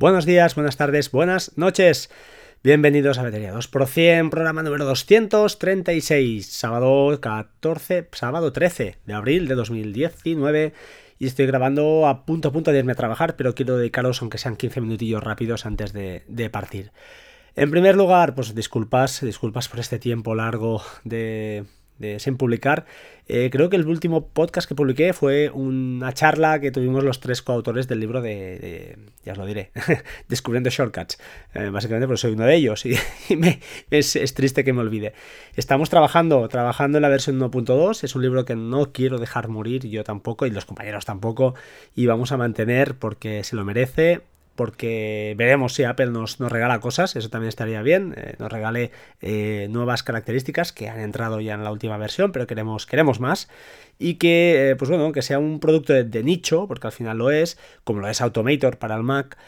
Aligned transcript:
Buenos 0.00 0.24
días, 0.24 0.54
buenas 0.54 0.78
tardes, 0.78 1.10
buenas 1.10 1.58
noches. 1.58 2.08
Bienvenidos 2.64 3.18
a 3.18 3.22
Batería 3.22 3.52
2%, 3.52 4.30
programa 4.30 4.62
número 4.62 4.86
236, 4.86 6.46
sábado 6.50 7.20
14, 7.20 8.08
sábado 8.12 8.50
13 8.50 8.96
de 9.04 9.12
abril 9.12 9.46
de 9.46 9.56
2019 9.56 10.72
y 11.18 11.26
estoy 11.26 11.44
grabando 11.44 12.06
a 12.06 12.24
punto 12.24 12.48
a 12.48 12.52
punto 12.52 12.72
de 12.72 12.78
irme 12.78 12.92
a 12.92 12.94
trabajar, 12.94 13.36
pero 13.36 13.54
quiero 13.54 13.76
dedicaros 13.76 14.22
aunque 14.22 14.38
sean 14.38 14.56
15 14.56 14.80
minutillos 14.80 15.22
rápidos 15.22 15.66
antes 15.66 15.92
de, 15.92 16.22
de 16.28 16.48
partir. 16.48 16.92
En 17.54 17.70
primer 17.70 17.94
lugar, 17.94 18.34
pues 18.34 18.54
disculpas, 18.54 19.20
disculpas 19.20 19.68
por 19.68 19.80
este 19.80 19.98
tiempo 19.98 20.34
largo 20.34 20.80
de, 21.04 21.66
sin 22.18 22.36
publicar. 22.36 22.86
Eh, 23.32 23.48
creo 23.52 23.70
que 23.70 23.76
el 23.76 23.86
último 23.86 24.26
podcast 24.26 24.68
que 24.68 24.74
publiqué 24.74 25.12
fue 25.12 25.50
una 25.50 26.12
charla 26.12 26.58
que 26.58 26.72
tuvimos 26.72 27.04
los 27.04 27.20
tres 27.20 27.42
coautores 27.42 27.86
del 27.86 28.00
libro 28.00 28.20
de, 28.20 28.98
ya 29.24 29.30
os 29.32 29.38
lo 29.38 29.46
diré, 29.46 29.70
Descubriendo 30.28 30.68
Shortcuts. 30.68 31.16
Eh, 31.54 31.70
básicamente 31.70 32.08
porque 32.08 32.18
soy 32.18 32.32
uno 32.32 32.44
de 32.44 32.56
ellos 32.56 32.84
y, 33.28 33.36
me, 33.36 33.60
es, 33.92 34.16
es, 34.16 34.34
triste 34.34 34.64
que 34.64 34.72
me 34.72 34.80
olvide. 34.80 35.12
Estamos 35.54 35.90
trabajando, 35.90 36.48
trabajando 36.48 36.98
en 36.98 37.02
la 37.02 37.08
versión 37.08 37.38
1.2. 37.38 38.02
Es 38.02 38.16
un 38.16 38.22
libro 38.22 38.44
que 38.44 38.56
no 38.56 38.90
quiero 38.90 39.18
dejar 39.18 39.46
morir, 39.46 39.86
yo 39.86 40.02
tampoco 40.02 40.44
y 40.46 40.50
los 40.50 40.64
compañeros 40.64 41.04
tampoco. 41.04 41.54
Y 41.94 42.06
vamos 42.06 42.32
a 42.32 42.36
mantener 42.36 42.96
porque 42.96 43.44
se 43.44 43.54
lo 43.54 43.64
merece 43.64 44.22
porque 44.60 45.34
veremos 45.38 45.72
si 45.72 45.84
Apple 45.84 46.10
nos, 46.10 46.38
nos 46.38 46.52
regala 46.52 46.80
cosas, 46.80 47.16
eso 47.16 47.30
también 47.30 47.48
estaría 47.48 47.80
bien, 47.80 48.12
eh, 48.18 48.34
nos 48.38 48.52
regale 48.52 48.90
eh, 49.22 49.68
nuevas 49.70 50.02
características 50.02 50.74
que 50.74 50.90
han 50.90 51.00
entrado 51.00 51.40
ya 51.40 51.54
en 51.54 51.64
la 51.64 51.72
última 51.72 51.96
versión, 51.96 52.30
pero 52.30 52.46
queremos, 52.46 52.84
queremos 52.84 53.20
más, 53.20 53.48
y 53.98 54.16
que, 54.16 54.72
eh, 54.72 54.76
pues 54.76 54.90
bueno, 54.90 55.12
que 55.12 55.22
sea 55.22 55.38
un 55.38 55.60
producto 55.60 55.94
de, 55.94 56.22
nicho, 56.22 56.66
porque 56.68 56.88
al 56.88 56.92
final 56.92 57.16
lo 57.16 57.30
es, 57.30 57.56
como 57.84 58.00
lo 58.00 58.08
es 58.08 58.20
Automator 58.20 58.76
para 58.76 58.96
el 58.96 59.02
Mac, 59.02 59.38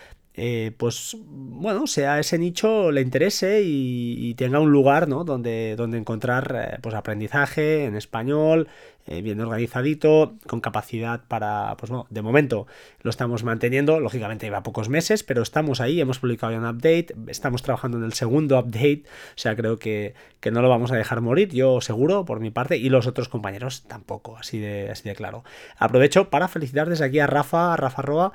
pues 0.79 1.15
bueno, 1.27 1.87
sea 1.87 2.19
ese 2.19 2.39
nicho 2.39 2.91
le 2.91 3.03
interese 3.03 3.61
y, 3.63 4.33
tenga 4.39 4.61
un 4.61 4.73
lugar 4.73 5.09
¿no? 5.09 5.25
donde, 5.25 5.77
donde 5.77 5.99
encontrar 5.99 6.79
pues 6.81 6.95
aprendizaje 6.95 7.85
en 7.85 7.97
español, 7.97 8.67
eh, 9.07 9.23
bien 9.23 9.41
organizadito, 9.41 10.35
con 10.47 10.61
capacidad 10.61 11.23
para, 11.27 11.75
pues 11.77 11.91
bueno, 11.91 12.07
de 12.11 12.23
momento 12.23 12.67
lo 13.03 13.11
estamos 13.11 13.45
manteniendo, 13.45 14.01
lógicamente 14.01 14.47
lleva 14.47 14.63
pocos 14.63 14.89
meses, 14.89 15.23
pero 15.23 15.43
estamos 15.43 15.81
ahí, 15.81 16.01
hemos 16.01 16.19
publicado 16.19 16.53
ya 16.53 16.59
un 16.59 16.67
update, 16.67 17.09
estamos 17.29 17.63
trabajando 17.63 17.99
en 17.99 18.05
el 18.05 18.13
segundo 18.13 18.59
update, 18.59 19.03
o 19.05 19.39
sea, 19.39 19.57
creo 19.57 19.79
que, 19.79 20.15
que 20.41 20.51
no 20.51 20.63
lo 20.63 20.69
vamos 20.69 20.93
a 20.93 20.97
dejar 20.97 21.21
morir, 21.21 21.49
yo 21.51 21.81
seguro, 21.81 22.25
por 22.25 22.41
mi 22.41 22.51
parte, 22.51 22.77
y 22.77 22.89
los 22.89 23.07
otros 23.07 23.29
compañeros 23.29 23.85
tampoco, 23.89 24.37
así 24.37 24.59
de, 24.59 24.91
así 24.91 25.09
de 25.09 25.15
claro. 25.15 25.45
Aprovecho 25.79 26.31
para 26.31 26.49
felicitar 26.49 26.89
desde 26.89 27.05
aquí 27.05 27.19
a 27.19 27.27
Rafa, 27.27 27.73
a 27.73 27.77
Rafa 27.77 28.03
Roa, 28.03 28.33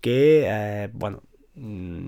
que, 0.00 0.44
eh, 0.46 0.90
bueno, 0.92 1.22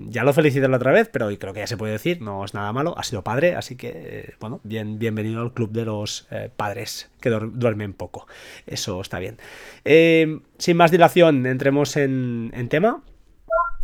ya 0.07 0.23
lo 0.23 0.33
felicité 0.33 0.67
la 0.67 0.77
otra 0.77 0.91
vez, 0.91 1.09
pero 1.11 1.29
creo 1.37 1.53
que 1.53 1.59
ya 1.59 1.67
se 1.67 1.77
puede 1.77 1.93
decir, 1.93 2.21
no 2.21 2.43
es 2.45 2.53
nada 2.53 2.71
malo, 2.73 2.97
ha 2.97 3.03
sido 3.03 3.23
padre, 3.23 3.55
así 3.55 3.75
que, 3.75 3.91
eh, 3.93 4.33
bueno, 4.39 4.61
bien, 4.63 4.99
bienvenido 4.99 5.41
al 5.41 5.53
club 5.53 5.71
de 5.71 5.85
los 5.85 6.27
eh, 6.31 6.49
padres 6.55 7.09
que 7.19 7.29
duermen 7.29 7.93
poco. 7.93 8.27
Eso 8.65 9.01
está 9.01 9.19
bien. 9.19 9.37
Eh, 9.83 10.39
sin 10.57 10.77
más 10.77 10.91
dilación, 10.91 11.45
entremos 11.45 11.97
en, 11.97 12.51
tema. 12.69 13.03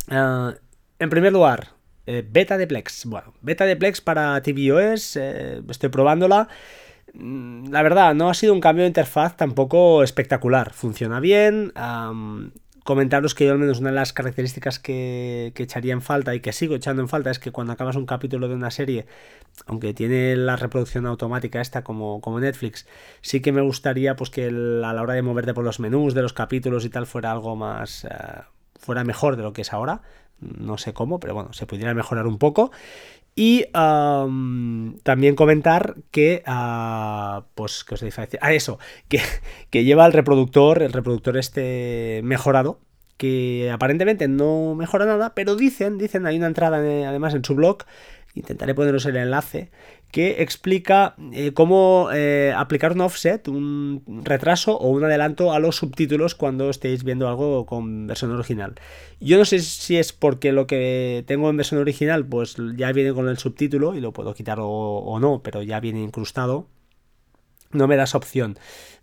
Ah, 0.08 0.54
en 0.98 1.10
primer 1.10 1.32
lugar, 1.32 1.68
beta 2.06 2.56
de 2.56 2.66
Plex. 2.66 3.06
Bueno, 3.06 3.34
beta 3.42 3.64
de 3.64 3.76
Plex 3.76 4.00
para 4.00 4.40
tvOS, 4.42 5.16
estoy 5.16 5.88
probándola. 5.90 6.48
Mm, 7.14 7.70
la 7.70 7.82
verdad, 7.82 8.14
no 8.14 8.30
ha 8.30 8.34
sido 8.34 8.54
un 8.54 8.60
cambio 8.60 8.84
de 8.84 8.88
interfaz 8.88 9.36
tampoco 9.36 10.02
espectacular. 10.02 10.72
Funciona 10.72 11.20
bien 11.20 11.72
comentaros 12.88 13.34
que 13.34 13.44
yo 13.44 13.52
al 13.52 13.58
menos 13.58 13.80
una 13.80 13.90
de 13.90 13.96
las 13.96 14.14
características 14.14 14.78
que, 14.78 15.52
echaría 15.54 15.92
en 15.92 16.00
falta 16.00 16.34
y 16.34 16.40
que 16.40 16.54
sigo 16.54 16.74
echando 16.74 17.02
en 17.02 17.08
falta 17.10 17.30
es 17.30 17.38
que 17.38 17.52
cuando 17.52 17.74
acabas 17.74 17.96
un 17.96 18.06
capítulo 18.06 18.48
de 18.48 18.54
una 18.54 18.70
serie, 18.70 19.04
aunque 19.66 19.92
tiene 19.92 20.34
la 20.36 20.56
reproducción 20.56 21.04
automática 21.04 21.60
esta 21.60 21.84
como, 21.84 22.22
como 22.22 22.40
Netflix, 22.40 22.86
sí 23.20 23.42
que 23.42 23.52
me 23.52 23.60
gustaría 23.60 24.16
pues 24.16 24.30
que 24.30 24.46
a 24.46 24.50
la 24.50 25.02
hora 25.02 25.12
de 25.12 25.20
moverte 25.20 25.52
por 25.52 25.64
los 25.64 25.80
menús 25.80 26.14
de 26.14 26.22
los 26.22 26.32
capítulos 26.32 26.86
y 26.86 26.88
tal 26.88 27.06
fuera 27.06 27.30
algo 27.30 27.56
más... 27.56 28.06
Eh, 28.06 28.08
fuera 28.78 29.04
mejor 29.04 29.36
de 29.36 29.42
lo 29.42 29.52
que 29.52 29.60
es 29.60 29.74
ahora. 29.74 30.00
No 30.40 30.78
sé 30.78 30.94
cómo, 30.94 31.20
pero 31.20 31.34
bueno, 31.34 31.52
se 31.52 31.66
pudiera 31.66 31.92
mejorar 31.92 32.26
un 32.26 32.38
poco. 32.38 32.70
Y 33.40 33.66
también 35.04 35.36
comentar 35.36 35.94
que, 36.10 36.42
uh, 36.44 37.44
pues, 37.54 37.84
¿qué 37.84 37.94
os 37.94 38.00
decir? 38.00 38.40
Ah, 38.42 38.52
eso, 38.52 38.80
que, 39.06 39.20
que, 39.70 39.84
lleva 39.84 40.04
el 40.06 40.12
reproductor, 40.12 40.82
el 40.82 40.92
reproductor 40.92 41.36
este 41.36 42.20
mejorado, 42.24 42.80
que 43.16 43.70
aparentemente 43.72 44.26
no 44.26 44.74
mejora 44.74 45.06
nada, 45.06 45.36
pero 45.36 45.54
dicen, 45.54 45.98
dicen, 45.98 46.26
hay 46.26 46.36
una 46.36 46.48
entrada 46.48 46.78
además 46.78 47.32
en 47.32 47.44
su 47.44 47.54
blog, 47.54 47.84
intentaré 48.38 48.74
poneros 48.74 49.06
el 49.06 49.16
enlace, 49.16 49.70
que 50.10 50.42
explica 50.42 51.14
eh, 51.32 51.52
cómo 51.52 52.08
eh, 52.12 52.52
aplicar 52.56 52.92
un 52.92 53.02
offset, 53.02 53.46
un 53.48 54.22
retraso 54.24 54.76
o 54.76 54.88
un 54.88 55.04
adelanto 55.04 55.52
a 55.52 55.58
los 55.58 55.76
subtítulos 55.76 56.34
cuando 56.34 56.70
estéis 56.70 57.04
viendo 57.04 57.28
algo 57.28 57.66
con 57.66 58.06
versión 58.06 58.32
original. 58.32 58.74
Yo 59.20 59.38
no 59.38 59.44
sé 59.44 59.58
si 59.60 59.96
es 59.96 60.12
porque 60.12 60.52
lo 60.52 60.66
que 60.66 61.24
tengo 61.26 61.50
en 61.50 61.56
versión 61.56 61.80
original 61.80 62.24
pues 62.26 62.56
ya 62.76 62.90
viene 62.92 63.12
con 63.12 63.28
el 63.28 63.38
subtítulo 63.38 63.94
y 63.94 64.00
lo 64.00 64.12
puedo 64.12 64.34
quitar 64.34 64.58
o 64.60 65.18
no, 65.20 65.42
pero 65.42 65.62
ya 65.62 65.80
viene 65.80 66.02
incrustado. 66.02 66.66
No 67.70 67.86
me 67.86 67.96
das 67.96 68.14
opción. 68.14 68.58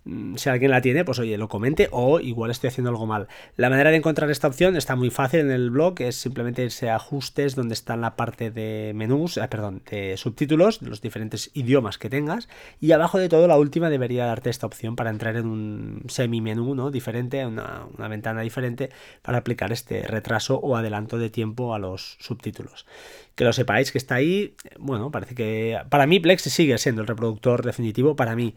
Mm, 0.06 0.36
si 0.36 0.48
alguien 0.48 0.70
la 0.70 0.80
tiene, 0.80 1.04
pues 1.04 1.18
oye, 1.18 1.36
lo 1.36 1.48
comente 1.48 1.88
o 1.90 2.20
igual 2.20 2.52
estoy 2.52 2.68
haciendo 2.68 2.90
algo 2.90 3.06
mal. 3.06 3.26
La 3.56 3.68
manera 3.68 3.90
de 3.90 3.96
encontrar 3.96 4.30
esta 4.30 4.46
opción 4.46 4.76
está 4.76 4.94
muy 4.94 5.10
fácil 5.10 5.40
en 5.40 5.50
el 5.50 5.70
blog, 5.70 6.00
es 6.00 6.14
simplemente 6.14 6.62
irse 6.62 6.88
a 6.88 6.96
ajustes 6.96 7.56
donde 7.56 7.74
está 7.74 7.96
la 7.96 8.14
parte 8.14 8.52
de 8.52 8.92
menús, 8.94 9.36
eh, 9.36 9.48
perdón, 9.48 9.82
de 9.90 10.16
subtítulos, 10.16 10.78
de 10.78 10.90
los 10.90 11.00
diferentes 11.00 11.50
idiomas 11.54 11.98
que 11.98 12.08
tengas 12.08 12.48
y 12.80 12.92
abajo 12.92 13.18
de 13.18 13.28
todo 13.28 13.48
la 13.48 13.58
última 13.58 13.90
debería 13.90 14.26
darte 14.26 14.48
esta 14.48 14.66
opción 14.66 14.94
para 14.94 15.10
entrar 15.10 15.36
en 15.36 15.46
un 15.46 16.02
semi 16.08 16.40
menú. 16.40 16.66
Diferente, 16.90 17.44
una, 17.44 17.86
una 17.96 18.08
ventana 18.08 18.42
diferente 18.42 18.90
para 19.22 19.38
aplicar 19.38 19.72
este 19.72 20.02
retraso 20.02 20.56
o 20.58 20.76
adelanto 20.76 21.18
de 21.18 21.30
tiempo 21.30 21.74
a 21.74 21.78
los 21.78 22.16
subtítulos. 22.20 22.86
Que 23.34 23.44
lo 23.44 23.52
sepáis 23.52 23.92
que 23.92 23.98
está 23.98 24.14
ahí, 24.16 24.54
bueno, 24.78 25.10
parece 25.10 25.34
que 25.34 25.78
para 25.90 26.06
mí 26.06 26.20
Plex 26.20 26.42
sigue 26.42 26.78
siendo 26.78 27.02
el 27.02 27.08
reproductor 27.08 27.64
definitivo, 27.64 28.16
para 28.16 28.34
mí 28.34 28.54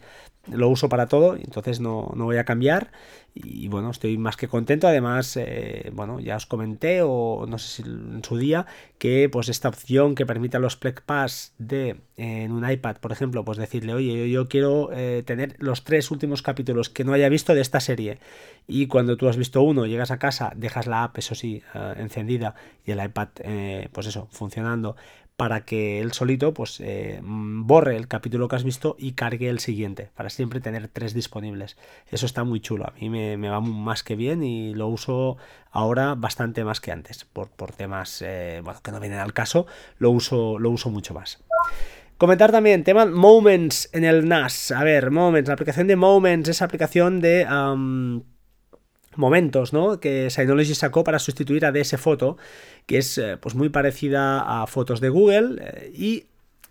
lo 0.50 0.68
uso 0.68 0.88
para 0.88 1.06
todo, 1.06 1.36
entonces 1.36 1.80
no, 1.80 2.12
no 2.14 2.24
voy 2.24 2.36
a 2.36 2.44
cambiar 2.44 2.90
y 3.34 3.68
bueno, 3.68 3.90
estoy 3.90 4.18
más 4.18 4.36
que 4.36 4.48
contento. 4.48 4.88
Además, 4.88 5.36
eh, 5.36 5.90
bueno, 5.92 6.20
ya 6.20 6.36
os 6.36 6.46
comenté, 6.46 7.00
o 7.02 7.46
no 7.48 7.58
sé 7.58 7.82
si 7.82 7.88
en 7.88 8.22
su 8.24 8.36
día, 8.36 8.66
que 8.98 9.28
pues 9.28 9.48
esta 9.48 9.68
opción 9.68 10.14
que 10.14 10.26
permite 10.26 10.56
a 10.56 10.60
los 10.60 10.76
Plex 10.76 11.02
Pass 11.02 11.54
de 11.58 11.96
en 12.16 12.52
un 12.52 12.68
iPad, 12.68 12.96
por 12.96 13.12
ejemplo, 13.12 13.44
pues 13.44 13.56
decirle, 13.58 13.94
oye, 13.94 14.30
yo, 14.30 14.48
quiero 14.48 14.90
eh, 14.92 15.22
tener 15.24 15.56
los 15.58 15.84
tres 15.84 16.10
últimos 16.10 16.42
capítulos 16.42 16.90
que 16.90 17.04
no 17.04 17.12
haya 17.12 17.28
visto 17.28 17.54
de 17.54 17.60
esta 17.60 17.80
serie. 17.80 18.18
Y 18.66 18.86
cuando 18.88 19.16
tú 19.16 19.28
has 19.28 19.36
visto 19.36 19.62
uno, 19.62 19.86
llegas 19.86 20.10
a 20.10 20.18
casa, 20.18 20.52
dejas 20.56 20.86
la 20.86 21.04
app, 21.04 21.16
eso 21.18 21.34
sí, 21.34 21.62
eh, 21.74 21.94
encendida 21.98 22.54
y 22.84 22.90
el 22.90 23.02
iPad, 23.02 23.28
pues 23.92 24.06
eso, 24.06 24.28
funcionando 24.30 24.96
para 25.40 25.62
que 25.62 26.02
él 26.02 26.12
solito 26.12 26.52
pues 26.52 26.80
eh, 26.80 27.18
borre 27.22 27.96
el 27.96 28.08
capítulo 28.08 28.46
que 28.46 28.56
has 28.56 28.62
visto 28.62 28.94
y 28.98 29.12
cargue 29.12 29.48
el 29.48 29.58
siguiente, 29.58 30.10
para 30.14 30.28
siempre 30.28 30.60
tener 30.60 30.88
tres 30.88 31.14
disponibles. 31.14 31.78
Eso 32.10 32.26
está 32.26 32.44
muy 32.44 32.60
chulo, 32.60 32.84
a 32.84 32.92
mí 33.00 33.08
me, 33.08 33.48
va 33.48 33.62
más 33.62 34.02
que 34.02 34.16
bien 34.16 34.42
y 34.42 34.74
lo 34.74 34.88
uso 34.88 35.38
ahora 35.70 36.14
bastante 36.14 36.62
más 36.62 36.82
que 36.82 36.92
antes, 36.92 37.24
por, 37.24 37.48
temas 37.72 38.20
eh, 38.20 38.60
bueno, 38.62 38.80
que 38.82 38.92
no 38.92 39.00
vienen 39.00 39.18
al 39.18 39.32
caso, 39.32 39.64
lo 39.96 40.10
uso, 40.10 40.58
lo 40.58 40.68
uso 40.68 40.90
mucho 40.90 41.14
más. 41.14 41.42
Comentar 42.18 42.52
también, 42.52 42.84
tema 42.84 43.06
Moments 43.06 43.88
en 43.94 44.04
el 44.04 44.28
NAS. 44.28 44.72
A 44.72 44.84
ver, 44.84 45.10
Moments, 45.10 45.48
la 45.48 45.54
aplicación 45.54 45.86
de 45.86 45.96
Moments, 45.96 46.50
esa 46.50 46.66
aplicación 46.66 47.20
de 47.20 47.46
momentos, 49.20 49.72
¿no? 49.72 50.00
Que 50.00 50.30
Synology 50.30 50.74
sacó 50.74 51.04
para 51.04 51.20
sustituir 51.20 51.64
a 51.64 51.70
DS 51.70 51.96
Photo, 51.96 52.36
que 52.86 52.98
es 52.98 53.16
eh, 53.18 53.36
pues 53.40 53.54
muy 53.54 53.68
parecida 53.68 54.62
a 54.62 54.66
fotos 54.66 55.00
de 55.00 55.10
Google 55.10 55.62
eh, 55.62 55.92
y 55.94 56.24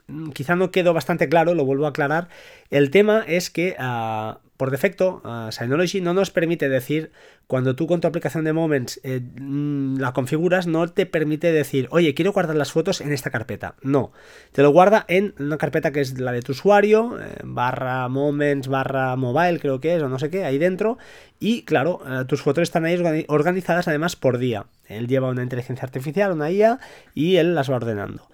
mm, 0.08 0.32
quizá 0.32 0.56
no 0.58 0.72
quedó 0.72 0.94
bastante 0.94 1.30
claro, 1.30 1.54
lo 1.54 1.64
vuelvo 1.64 1.86
a 1.86 1.90
aclarar. 1.90 2.28
El 2.70 2.92
tema 2.92 3.24
es 3.26 3.50
que 3.50 3.76
ah, 3.80 4.40
por 4.60 4.72
defecto, 4.72 5.22
uh, 5.24 5.54
Synology 5.54 6.02
no 6.02 6.14
nos 6.14 6.32
permite 6.32 6.68
decir, 6.68 7.14
cuando 7.48 7.78
tú 7.78 7.88
con 7.88 8.02
tu 8.02 8.10
aplicación 8.10 8.44
de 8.44 8.52
Moments 8.52 9.00
eh, 9.06 9.22
mm, 9.22 10.00
la 10.00 10.12
configuras, 10.12 10.68
no 10.68 10.86
te 10.90 11.06
permite 11.06 11.54
decir, 11.54 11.88
oye, 11.92 12.14
quiero 12.14 12.34
guardar 12.34 12.58
las 12.58 12.74
fotos 12.74 13.00
en 13.00 13.14
esta 13.14 13.30
carpeta. 13.30 13.76
No, 13.84 14.12
te 14.52 14.62
lo 14.62 14.72
guarda 14.72 15.06
en 15.08 15.34
una 15.40 15.58
carpeta 15.58 15.94
que 15.94 16.02
es 16.02 16.20
la 16.20 16.34
de 16.34 16.42
tu 16.42 16.52
usuario, 16.52 17.18
eh, 17.22 17.38
barra 17.46 18.10
Moments, 18.10 18.68
barra 18.68 19.16
Mobile, 19.16 19.62
creo 19.62 19.80
que 19.80 19.96
es, 19.96 20.04
o 20.04 20.10
no 20.10 20.20
sé 20.20 20.30
qué, 20.30 20.44
ahí 20.44 20.58
dentro. 20.58 20.98
Y 21.40 21.64
claro, 21.64 22.02
eh, 22.06 22.26
tus 22.26 22.42
fotos 22.42 22.64
están 22.64 22.84
ahí 22.84 23.26
organizadas 23.30 23.88
además 23.88 24.18
por 24.18 24.40
día. 24.40 24.66
Él 24.88 25.08
lleva 25.08 25.30
una 25.30 25.44
inteligencia 25.44 25.86
artificial, 25.86 26.34
una 26.34 26.52
IA, 26.52 26.80
y 27.16 27.38
él 27.38 27.56
las 27.56 27.72
va 27.72 27.78
ordenando. 27.78 28.28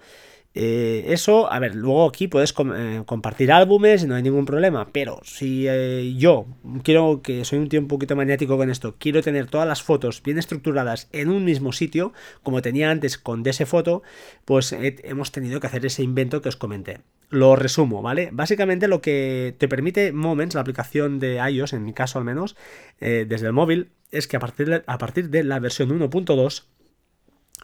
Eh, 0.58 1.12
eso, 1.12 1.52
a 1.52 1.58
ver, 1.58 1.74
luego 1.74 2.08
aquí 2.08 2.28
puedes 2.28 2.54
eh, 2.74 3.02
compartir 3.04 3.52
álbumes 3.52 4.06
no 4.06 4.14
hay 4.14 4.22
ningún 4.22 4.46
problema, 4.46 4.88
pero 4.90 5.20
si 5.22 5.66
eh, 5.68 6.14
yo 6.16 6.46
quiero 6.82 7.20
que 7.22 7.44
soy 7.44 7.58
un 7.58 7.68
tío 7.68 7.78
un 7.78 7.88
poquito 7.88 8.16
maniático 8.16 8.56
con 8.56 8.70
esto, 8.70 8.94
quiero 8.98 9.20
tener 9.20 9.48
todas 9.48 9.68
las 9.68 9.82
fotos 9.82 10.22
bien 10.22 10.38
estructuradas 10.38 11.10
en 11.12 11.28
un 11.28 11.44
mismo 11.44 11.72
sitio, 11.72 12.14
como 12.42 12.62
tenía 12.62 12.90
antes 12.90 13.18
con 13.18 13.42
DS 13.42 13.66
Foto, 13.66 14.02
pues 14.46 14.72
hemos 14.72 15.30
tenido 15.30 15.60
que 15.60 15.66
hacer 15.66 15.84
ese 15.84 16.02
invento 16.02 16.40
que 16.40 16.48
os 16.48 16.56
comenté. 16.56 17.00
Lo 17.28 17.54
resumo, 17.54 18.00
¿vale? 18.00 18.30
Básicamente 18.32 18.88
lo 18.88 19.02
que 19.02 19.54
te 19.58 19.68
permite 19.68 20.12
Moments, 20.12 20.54
la 20.54 20.62
aplicación 20.62 21.18
de 21.18 21.36
iOS, 21.36 21.74
en 21.74 21.84
mi 21.84 21.92
caso 21.92 22.18
al 22.18 22.24
menos, 22.24 22.56
desde 22.98 23.46
el 23.46 23.52
móvil, 23.52 23.90
es 24.10 24.26
que 24.26 24.38
a 24.38 24.40
partir 24.40 24.70
de, 24.70 24.82
a 24.86 24.96
partir 24.96 25.28
de 25.28 25.44
la 25.44 25.58
versión 25.58 25.90
1.2 25.90 26.64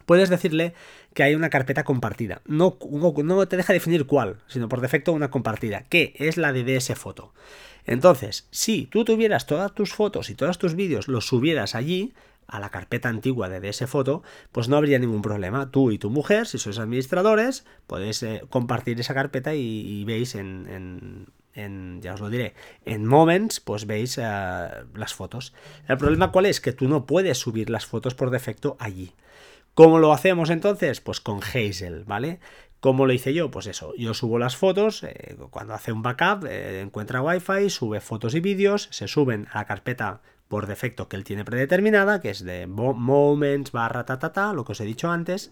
puedes 0.06 0.28
decirle 0.28 0.74
que 1.14 1.22
hay 1.22 1.34
una 1.34 1.50
carpeta 1.50 1.84
compartida. 1.84 2.42
No, 2.46 2.78
te 3.48 3.56
deja 3.56 3.72
definir 3.72 4.06
cuál, 4.06 4.38
sino 4.46 4.68
por 4.68 4.80
defecto 4.80 5.12
una 5.12 5.30
compartida, 5.30 5.84
que 5.84 6.14
es 6.16 6.36
la 6.36 6.52
de 6.52 6.64
DS 6.64 6.94
Foto. 6.94 7.32
Entonces, 7.84 8.46
si 8.50 8.86
tú 8.86 9.04
tuvieras 9.04 9.46
todas 9.46 9.74
tus 9.74 9.92
fotos 9.92 10.30
y 10.30 10.34
todos 10.34 10.58
tus 10.58 10.74
vídeos, 10.74 11.08
los 11.08 11.26
subieras 11.26 11.74
allí, 11.74 12.12
a 12.52 12.60
la 12.60 12.70
carpeta 12.70 13.08
antigua 13.08 13.48
de 13.48 13.60
DS 13.60 13.86
Foto, 13.86 14.22
pues 14.52 14.68
no 14.68 14.76
habría 14.76 14.98
ningún 14.98 15.22
problema. 15.22 15.70
Tú 15.70 15.90
y 15.90 15.98
tu 15.98 16.10
mujer, 16.10 16.46
si 16.46 16.58
sois 16.58 16.78
administradores, 16.78 17.64
podéis 17.86 18.22
eh, 18.22 18.42
compartir 18.48 19.00
esa 19.00 19.14
carpeta 19.14 19.54
y, 19.54 20.04
veis 20.04 20.34
en, 20.34 21.26
ya 22.02 22.14
os 22.14 22.20
lo 22.20 22.30
diré, 22.30 22.54
en 22.84 23.06
Moments, 23.06 23.60
pues 23.60 23.86
veis 23.86 24.18
eh, 24.18 24.68
las 24.94 25.14
fotos. 25.14 25.54
El 25.88 25.96
problema 25.96 26.30
cuál 26.30 26.46
es? 26.46 26.60
Que 26.60 26.72
tú 26.72 26.88
no 26.88 27.06
puedes 27.06 27.38
subir 27.38 27.70
las 27.70 27.86
fotos 27.86 28.14
por 28.14 28.30
defecto 28.30 28.76
allí. 28.78 29.12
¿Cómo 29.74 29.98
lo 29.98 30.12
hacemos 30.12 30.50
entonces? 30.50 31.00
Pues 31.00 31.20
con 31.20 31.40
Hazel, 31.42 32.04
¿vale? 32.04 32.40
¿Cómo 32.80 33.06
lo 33.06 33.12
hice 33.12 33.32
yo? 33.32 33.50
Pues 33.50 33.66
eso, 33.66 33.94
yo 33.96 34.12
subo 34.12 34.38
las 34.38 34.56
fotos, 34.56 35.02
eh, 35.04 35.36
cuando 35.50 35.72
hace 35.72 35.92
un 35.92 36.02
backup, 36.02 36.46
eh, 36.46 36.80
encuentra 36.80 37.22
Wi-Fi, 37.22 37.70
sube 37.70 38.00
fotos 38.00 38.34
y 38.34 38.40
vídeos, 38.40 38.88
se 38.90 39.08
suben 39.08 39.48
a 39.52 39.58
la 39.58 39.64
carpeta 39.64 40.20
por 40.48 40.66
defecto 40.66 41.08
que 41.08 41.16
él 41.16 41.24
tiene 41.24 41.44
predeterminada, 41.44 42.20
que 42.20 42.30
es 42.30 42.44
de 42.44 42.66
moments 42.66 43.72
barra 43.72 44.04
ta, 44.04 44.18
ta, 44.18 44.32
ta 44.32 44.52
lo 44.52 44.64
que 44.64 44.72
os 44.72 44.80
he 44.80 44.84
dicho 44.84 45.10
antes. 45.10 45.50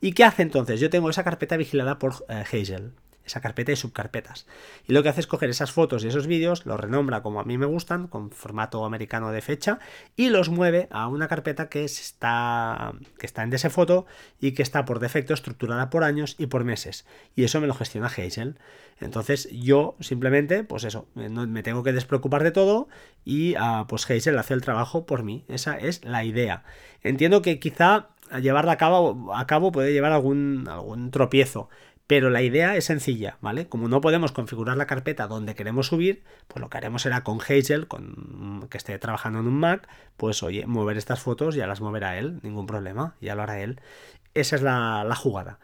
¿Y 0.00 0.12
qué 0.12 0.24
hace 0.24 0.42
entonces? 0.42 0.80
Yo 0.80 0.88
tengo 0.88 1.10
esa 1.10 1.24
carpeta 1.24 1.58
vigilada 1.58 1.98
por 1.98 2.24
eh, 2.28 2.44
Hazel 2.50 2.92
esa 3.28 3.40
carpeta 3.40 3.72
y 3.72 3.76
subcarpetas. 3.76 4.46
Y 4.86 4.92
lo 4.92 5.02
que 5.02 5.08
hace 5.08 5.20
es 5.20 5.26
coger 5.26 5.48
esas 5.48 5.70
fotos 5.70 6.04
y 6.04 6.08
esos 6.08 6.26
vídeos, 6.26 6.66
los 6.66 6.80
renombra 6.80 7.22
como 7.22 7.40
a 7.40 7.44
mí 7.44 7.56
me 7.56 7.66
gustan, 7.66 8.08
con 8.08 8.30
formato 8.30 8.84
americano 8.84 9.30
de 9.30 9.40
fecha, 9.40 9.78
y 10.16 10.30
los 10.30 10.48
mueve 10.48 10.88
a 10.90 11.08
una 11.08 11.28
carpeta 11.28 11.68
que 11.68 11.84
está, 11.84 12.92
que 13.18 13.26
está 13.26 13.42
en 13.42 13.52
ese 13.52 13.70
foto 13.70 14.06
y 14.40 14.52
que 14.52 14.62
está 14.62 14.84
por 14.84 14.98
defecto 14.98 15.34
estructurada 15.34 15.90
por 15.90 16.04
años 16.04 16.34
y 16.38 16.46
por 16.46 16.64
meses. 16.64 17.06
Y 17.36 17.44
eso 17.44 17.60
me 17.60 17.66
lo 17.66 17.74
gestiona 17.74 18.08
Hazel. 18.08 18.58
Entonces 19.00 19.48
yo 19.52 19.96
simplemente, 20.00 20.64
pues 20.64 20.84
eso, 20.84 21.06
me 21.14 21.62
tengo 21.62 21.82
que 21.84 21.92
despreocupar 21.92 22.42
de 22.42 22.50
todo 22.50 22.88
y 23.24 23.54
ah, 23.56 23.86
pues 23.88 24.10
Hazel 24.10 24.38
hace 24.38 24.54
el 24.54 24.62
trabajo 24.62 25.06
por 25.06 25.22
mí. 25.22 25.44
Esa 25.48 25.78
es 25.78 26.04
la 26.04 26.24
idea. 26.24 26.64
Entiendo 27.02 27.42
que 27.42 27.60
quizá 27.60 28.08
llevarla 28.40 28.72
a 28.72 28.76
cabo, 28.76 29.34
a 29.34 29.46
cabo 29.46 29.72
puede 29.72 29.92
llevar 29.92 30.12
algún, 30.12 30.66
algún 30.68 31.10
tropiezo, 31.10 31.68
pero 32.08 32.30
la 32.30 32.40
idea 32.40 32.74
es 32.74 32.86
sencilla, 32.86 33.36
¿vale? 33.42 33.68
Como 33.68 33.86
no 33.86 34.00
podemos 34.00 34.32
configurar 34.32 34.78
la 34.78 34.86
carpeta 34.86 35.26
donde 35.26 35.54
queremos 35.54 35.88
subir, 35.88 36.24
pues 36.48 36.58
lo 36.58 36.70
que 36.70 36.78
haremos 36.78 37.02
será 37.02 37.22
con 37.22 37.38
Hazel, 37.38 37.86
con, 37.86 38.66
que 38.70 38.78
esté 38.78 38.98
trabajando 38.98 39.40
en 39.40 39.46
un 39.46 39.60
Mac, 39.60 39.86
pues 40.16 40.42
oye, 40.42 40.66
mover 40.66 40.96
estas 40.96 41.20
fotos 41.20 41.54
ya 41.54 41.66
las 41.66 41.82
moverá 41.82 42.18
él, 42.18 42.40
ningún 42.42 42.66
problema, 42.66 43.14
ya 43.20 43.34
lo 43.34 43.42
hará 43.42 43.60
él. 43.60 43.78
Esa 44.32 44.56
es 44.56 44.62
la, 44.62 45.14
jugada. 45.16 45.58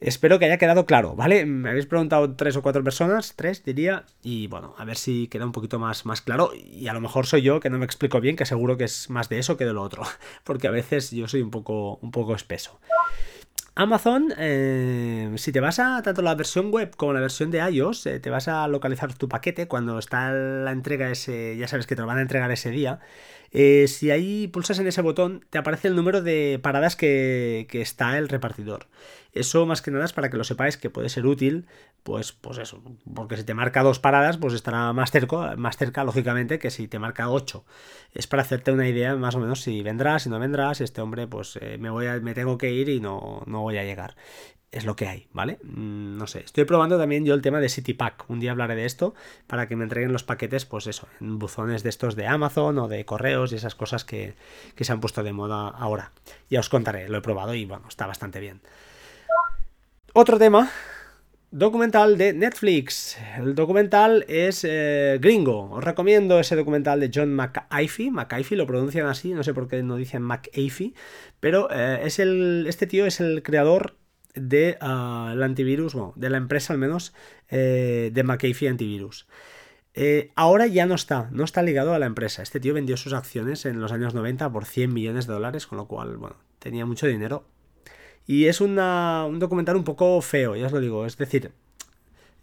Espero 0.00 0.40
que 0.40 0.46
haya 0.46 0.58
quedado 0.58 0.86
claro, 0.86 1.14
¿vale? 1.14 1.46
Me 1.46 1.70
habéis 1.70 1.86
preguntado 1.86 2.34
tres 2.34 2.56
o 2.56 2.62
cuatro 2.62 2.82
personas, 2.82 3.34
tres 3.36 3.64
diría, 3.64 4.06
y 4.24 4.48
bueno, 4.48 4.74
a 4.78 4.84
ver 4.84 4.96
si 4.96 5.28
queda 5.28 5.46
un 5.46 5.52
poquito 5.52 5.78
más, 5.78 6.04
más 6.04 6.20
claro. 6.20 6.50
Y 6.52 6.88
a 6.88 6.94
lo 6.94 7.00
mejor 7.00 7.26
soy 7.26 7.42
yo 7.42 7.60
que 7.60 7.70
no 7.70 7.78
me 7.78 7.84
explico 7.84 8.20
bien, 8.20 8.34
que 8.34 8.44
seguro 8.44 8.76
que 8.76 8.84
es 8.84 9.08
más 9.08 9.28
de 9.28 9.38
eso 9.38 9.56
que 9.56 9.64
de 9.64 9.72
lo 9.72 9.82
otro, 9.82 10.02
porque 10.42 10.66
a 10.66 10.72
veces 10.72 11.12
yo 11.12 11.28
soy 11.28 11.42
un 11.42 11.52
poco, 11.52 12.00
un 12.02 12.10
poco 12.10 12.34
espeso. 12.34 12.80
Amazon, 13.78 14.32
eh, 14.38 15.30
si 15.36 15.52
te 15.52 15.60
vas 15.60 15.78
a 15.80 16.00
tanto 16.00 16.22
la 16.22 16.34
versión 16.34 16.70
web 16.72 16.96
como 16.96 17.12
la 17.12 17.20
versión 17.20 17.50
de 17.50 17.58
iOS, 17.58 18.06
eh, 18.06 18.20
te 18.20 18.30
vas 18.30 18.48
a 18.48 18.66
localizar 18.68 19.12
tu 19.12 19.28
paquete 19.28 19.68
cuando 19.68 19.98
está 19.98 20.32
la 20.32 20.72
entrega 20.72 21.10
ese, 21.10 21.58
ya 21.58 21.68
sabes 21.68 21.86
que 21.86 21.94
te 21.94 22.00
lo 22.00 22.06
van 22.06 22.16
a 22.16 22.22
entregar 22.22 22.50
ese 22.50 22.70
día. 22.70 23.00
Eh, 23.58 23.88
si 23.88 24.10
ahí 24.10 24.48
pulsas 24.48 24.78
en 24.80 24.86
ese 24.86 25.00
botón, 25.00 25.46
te 25.48 25.56
aparece 25.56 25.88
el 25.88 25.96
número 25.96 26.20
de 26.20 26.60
paradas 26.62 26.94
que, 26.94 27.66
que 27.70 27.80
está 27.80 28.18
el 28.18 28.28
repartidor. 28.28 28.86
Eso 29.32 29.64
más 29.64 29.80
que 29.80 29.90
nada 29.90 30.04
es 30.04 30.12
para 30.12 30.28
que 30.28 30.36
lo 30.36 30.44
sepáis 30.44 30.76
que 30.76 30.90
puede 30.90 31.08
ser 31.08 31.24
útil, 31.24 31.66
pues, 32.02 32.32
pues 32.32 32.58
eso, 32.58 32.82
porque 33.14 33.38
si 33.38 33.44
te 33.44 33.54
marca 33.54 33.82
dos 33.82 33.98
paradas, 33.98 34.36
pues 34.36 34.52
estará 34.52 34.92
más 34.92 35.10
cerca, 35.10 35.56
más 35.56 35.78
cerca, 35.78 36.04
lógicamente, 36.04 36.58
que 36.58 36.70
si 36.70 36.86
te 36.86 36.98
marca 36.98 37.30
ocho. 37.30 37.64
Es 38.12 38.26
para 38.26 38.42
hacerte 38.42 38.72
una 38.72 38.88
idea 38.88 39.16
más 39.16 39.34
o 39.36 39.40
menos 39.40 39.62
si 39.62 39.82
vendrás, 39.82 40.24
si 40.24 40.28
no 40.28 40.38
vendrás, 40.38 40.82
este 40.82 41.00
hombre, 41.00 41.26
pues 41.26 41.58
eh, 41.62 41.78
me 41.78 41.88
voy 41.88 42.08
a, 42.08 42.20
me 42.20 42.34
tengo 42.34 42.58
que 42.58 42.72
ir 42.72 42.90
y 42.90 43.00
no, 43.00 43.42
no 43.46 43.62
voy 43.62 43.78
a 43.78 43.84
llegar 43.84 44.16
es 44.72 44.84
lo 44.84 44.96
que 44.96 45.06
hay, 45.06 45.28
¿vale? 45.32 45.58
Mm, 45.62 46.16
no 46.18 46.26
sé, 46.26 46.40
estoy 46.40 46.64
probando 46.64 46.98
también 46.98 47.24
yo 47.24 47.34
el 47.34 47.42
tema 47.42 47.60
de 47.60 47.68
City 47.68 47.94
Pack. 47.94 48.28
Un 48.28 48.40
día 48.40 48.50
hablaré 48.50 48.74
de 48.74 48.84
esto 48.84 49.14
para 49.46 49.68
que 49.68 49.76
me 49.76 49.84
entreguen 49.84 50.12
los 50.12 50.24
paquetes, 50.24 50.66
pues 50.66 50.86
eso, 50.86 51.08
en 51.20 51.38
buzones 51.38 51.82
de 51.82 51.88
estos 51.88 52.16
de 52.16 52.26
Amazon 52.26 52.78
o 52.78 52.88
de 52.88 53.04
correos 53.04 53.52
y 53.52 53.56
esas 53.56 53.74
cosas 53.74 54.04
que, 54.04 54.34
que 54.74 54.84
se 54.84 54.92
han 54.92 55.00
puesto 55.00 55.22
de 55.22 55.32
moda 55.32 55.68
ahora. 55.68 56.12
Ya 56.50 56.60
os 56.60 56.68
contaré, 56.68 57.08
lo 57.08 57.18
he 57.18 57.22
probado 57.22 57.54
y 57.54 57.64
bueno, 57.64 57.86
está 57.88 58.06
bastante 58.06 58.40
bien. 58.40 58.60
Otro 60.12 60.38
tema, 60.38 60.70
documental 61.50 62.18
de 62.18 62.32
Netflix. 62.32 63.18
El 63.38 63.54
documental 63.54 64.24
es 64.28 64.64
eh, 64.64 65.18
gringo. 65.20 65.70
Os 65.70 65.84
recomiendo 65.84 66.40
ese 66.40 66.56
documental 66.56 67.00
de 67.00 67.10
John 67.14 67.34
McAfee. 67.34 68.10
McAfee 68.10 68.56
lo 68.56 68.66
pronuncian 68.66 69.06
así, 69.06 69.32
no 69.32 69.42
sé 69.42 69.54
por 69.54 69.68
qué 69.68 69.82
no 69.82 69.96
dicen 69.96 70.22
McAfee. 70.22 70.94
Pero 71.40 71.68
eh, 71.70 72.00
es 72.04 72.18
el, 72.18 72.66
este 72.68 72.86
tío 72.86 73.06
es 73.06 73.20
el 73.20 73.42
creador 73.42 73.96
de 74.36 74.78
ah, 74.80 75.34
antivirus, 75.42 75.94
bueno, 75.94 76.12
de 76.16 76.30
la 76.30 76.36
empresa 76.36 76.72
al 76.72 76.78
menos, 76.78 77.12
eh, 77.48 78.10
de 78.12 78.22
McAfee 78.22 78.68
Antivirus. 78.68 79.26
ahora 80.36 80.66
ya 80.66 80.86
no 80.86 80.94
está, 80.94 81.28
no 81.32 81.42
está 81.42 81.62
ligado 81.62 81.94
a 81.94 81.98
la 81.98 82.06
empresa. 82.06 82.42
Este 82.42 82.60
tío 82.60 82.74
vendió 82.74 82.96
sus 82.96 83.12
acciones 83.12 83.66
en 83.66 83.80
los 83.80 83.92
años 83.92 84.14
90 84.14 84.50
por 84.52 84.64
100 84.64 84.92
millones 84.92 85.26
de 85.26 85.32
dólares, 85.32 85.66
con 85.66 85.78
lo 85.78 85.86
cual, 85.86 86.16
bueno, 86.16 86.36
tenía 86.58 86.86
mucho 86.86 87.06
dinero 87.06 87.44
y 88.26 88.46
es 88.46 88.60
un 88.60 88.76
documental 89.38 89.76
un 89.76 89.84
poco 89.84 90.20
feo, 90.20 90.56
ya 90.56 90.66
os 90.66 90.72
lo 90.72 90.80
digo. 90.80 91.06
Es 91.06 91.16
decir, 91.16 91.52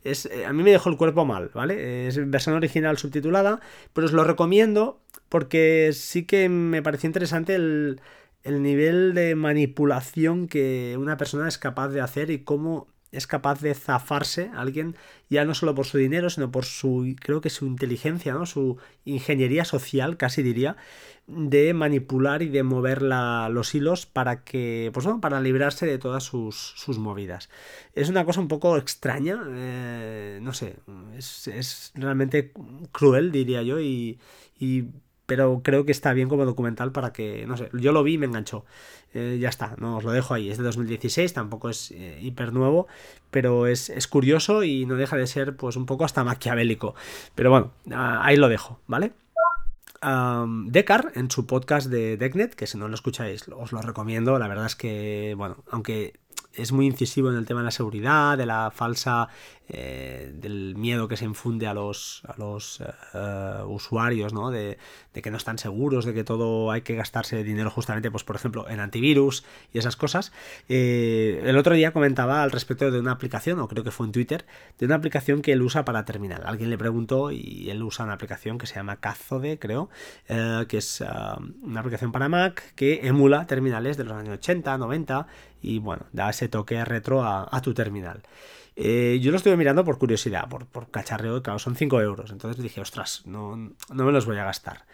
es, 0.03 0.25
eh, 0.27 0.45
a 0.45 0.53
mí 0.53 0.63
me 0.63 0.71
dejó 0.71 0.89
el 0.89 0.97
cuerpo 0.97 1.25
mal, 1.25 1.51
¿vale? 1.53 2.07
Es 2.07 2.29
versión 2.29 2.55
original 2.55 2.97
subtitulada, 2.97 3.59
pero 3.93 4.05
os 4.05 4.13
lo 4.13 4.23
recomiendo 4.23 5.01
porque 5.29 5.91
sí 5.93 6.23
que 6.25 6.47
me 6.47 6.81
pareció 6.81 7.07
interesante 7.07 7.55
el, 7.55 8.01
el 8.43 8.61
nivel 8.61 9.13
de 9.13 9.35
manipulación 9.35 10.47
que 10.47 10.95
una 10.99 11.17
persona 11.17 11.47
es 11.47 11.57
capaz 11.57 11.89
de 11.89 12.01
hacer 12.01 12.29
y 12.29 12.39
cómo 12.39 12.87
es 13.13 13.27
capaz 13.27 13.61
de 13.61 13.73
zafarse 13.75 14.49
a 14.53 14.61
alguien 14.61 14.95
ya 15.29 15.45
no 15.45 15.53
solo 15.53 15.75
por 15.75 15.85
su 15.85 15.97
dinero, 15.97 16.29
sino 16.29 16.51
por 16.51 16.65
su, 16.65 17.15
creo 17.19 17.41
que 17.41 17.49
su 17.49 17.65
inteligencia, 17.65 18.33
¿no? 18.33 18.45
Su 18.45 18.77
ingeniería 19.05 19.65
social, 19.65 20.17
casi 20.17 20.41
diría, 20.41 20.75
de 21.27 21.73
manipular 21.73 22.41
y 22.41 22.49
de 22.49 22.63
mover 22.63 23.01
los 23.01 23.75
hilos 23.75 24.05
para 24.05 24.43
que, 24.43 24.89
pues 24.93 25.05
bueno, 25.05 25.21
para 25.21 25.41
librarse 25.41 25.85
de 25.85 25.97
todas 25.97 26.23
sus, 26.23 26.75
movidas. 26.97 27.49
Es 27.93 28.09
una 28.09 28.25
cosa 28.25 28.41
un 28.41 28.47
poco 28.47 28.77
extraña, 28.77 29.41
eh, 29.47 30.39
no 30.41 30.53
sé, 30.53 30.77
es, 31.15 31.91
realmente 31.95 32.51
cruel, 32.91 33.31
diría 33.31 33.61
yo, 33.61 33.79
y, 33.79 34.19
pero 35.25 35.61
creo 35.63 35.85
que 35.85 35.91
está 35.91 36.13
bien 36.13 36.29
como 36.29 36.45
documental 36.45 36.91
para 36.91 37.13
que, 37.13 37.45
no 37.47 37.57
sé, 37.57 37.69
yo 37.73 37.91
lo 37.91 38.03
vi 38.03 38.13
y 38.13 38.17
me 38.17 38.25
enganchó. 38.25 38.65
Eh, 39.13 39.37
ya 39.39 39.49
está, 39.49 39.75
no 39.77 39.97
os 39.97 40.03
lo 40.03 40.11
dejo 40.11 40.33
ahí. 40.33 40.49
Es 40.49 40.57
de 40.57 40.63
2016, 40.63 41.33
tampoco 41.33 41.69
es 41.69 41.91
eh, 41.91 42.19
hiper 42.21 42.51
nuevo, 42.51 42.87
pero 43.31 43.67
es, 43.67 43.89
es, 43.89 44.07
curioso 44.07 44.63
y 44.63 44.85
no 44.85 44.95
deja 44.95 45.15
de 45.15 45.27
ser 45.27 45.55
pues 45.55 45.75
un 45.75 45.85
poco 45.85 46.03
hasta 46.03 46.23
maquiavélico. 46.23 46.95
Pero 47.35 47.51
bueno, 47.51 47.71
ah, 47.91 48.21
ahí 48.23 48.35
lo 48.35 48.49
dejo, 48.49 48.79
¿vale? 48.87 49.13
Um, 50.03 50.69
en 51.15 51.31
su 51.31 51.45
podcast 51.45 51.87
de 51.87 52.17
Decknet, 52.17 52.55
que 52.55 52.67
si 52.67 52.77
no 52.77 52.89
lo 52.89 52.95
escucháis 52.95 53.47
os 53.47 53.71
lo 53.71 53.81
recomiendo, 53.81 54.37
la 54.37 54.49
verdad 54.49 54.65
es 54.65 54.75
que, 54.75 55.33
bueno, 55.37 55.63
aunque 55.69 56.19
es 56.53 56.71
muy 56.71 56.85
incisivo 56.85 57.29
en 57.29 57.37
el 57.37 57.45
tema 57.45 57.61
de 57.61 57.65
la 57.65 57.71
seguridad, 57.71 58.37
de 58.37 58.45
la 58.45 58.71
falsa, 58.71 59.29
eh, 59.69 60.31
del 60.33 60.75
miedo 60.75 61.07
que 61.07 61.15
se 61.15 61.25
infunde 61.25 61.67
a 61.67 61.73
los, 61.73 62.21
a 62.27 62.35
los 62.37 62.81
eh, 62.81 63.63
usuarios, 63.65 64.33
¿no? 64.33 64.51
De, 64.51 64.77
que 65.13 65.31
no 65.31 65.37
están 65.37 65.57
seguros, 65.57 66.05
de 66.05 66.13
que 66.13 66.23
todo 66.23 66.71
hay 66.71 66.81
que 66.81 66.95
gastarse 66.95 67.43
dinero 67.43 67.69
justamente, 67.69 68.11
pues 68.11 68.23
por 68.23 68.35
ejemplo, 68.35 68.67
en 68.69 68.79
antivirus 68.79 69.45
y 69.71 69.79
esas 69.79 69.95
cosas. 69.95 70.33
Eh, 70.67 71.41
el 71.45 71.57
otro 71.57 71.75
día 71.75 71.93
comentaba 71.93 72.43
al 72.43 72.51
respecto 72.51 72.91
de 72.91 72.99
una 72.99 73.11
aplicación, 73.13 73.59
o 73.59 73.67
creo 73.67 73.83
que 73.83 73.91
fue 73.91 74.05
en 74.05 74.11
Twitter, 74.11 74.45
de 74.79 74.85
una 74.85 74.95
aplicación 74.95 75.41
que 75.41 75.53
él 75.53 75.61
usa 75.61 75.85
para 75.85 76.03
terminal. 76.03 76.41
Alguien 76.45 76.69
le 76.69 76.77
preguntó 76.77 77.31
y 77.31 77.69
él 77.69 77.81
usa 77.83 78.05
una 78.05 78.13
aplicación 78.13 78.57
que 78.57 78.67
se 78.67 78.75
llama 78.75 78.97
Cazode, 78.97 79.59
creo, 79.59 79.89
que 80.27 80.77
es 80.77 81.01
una 81.61 81.79
aplicación 81.79 82.11
para 82.11 82.27
Mac 82.27 82.73
que 82.75 83.07
emula 83.07 83.47
terminales 83.47 83.97
de 83.97 84.03
los 84.03 84.13
años 84.13 84.35
80, 84.35 84.77
90 84.77 85.27
y 85.63 85.79
bueno, 85.79 86.05
da 86.11 86.29
ese 86.29 86.49
toque 86.49 86.83
retro 86.85 87.23
a, 87.23 87.61
tu 87.61 87.73
terminal. 87.73 88.21
Eh, 88.75 89.19
yo 89.21 89.31
lo 89.31 89.37
estuve 89.37 89.57
mirando 89.57 89.83
por 89.85 89.97
curiosidad, 89.97 90.49
por, 90.49 90.65
por 90.65 90.89
cacharreo, 90.89 91.43
claro, 91.43 91.59
son 91.59 91.75
5 91.75 92.01
euros. 92.01 92.31
Entonces 92.31 92.61
dije, 92.61 92.81
ostras, 92.81 93.21
no, 93.25 93.55
no 93.55 94.05
me 94.05 94.11
los 94.11 94.25
voy 94.25 94.37
a 94.37 94.45
gastar 94.45 94.85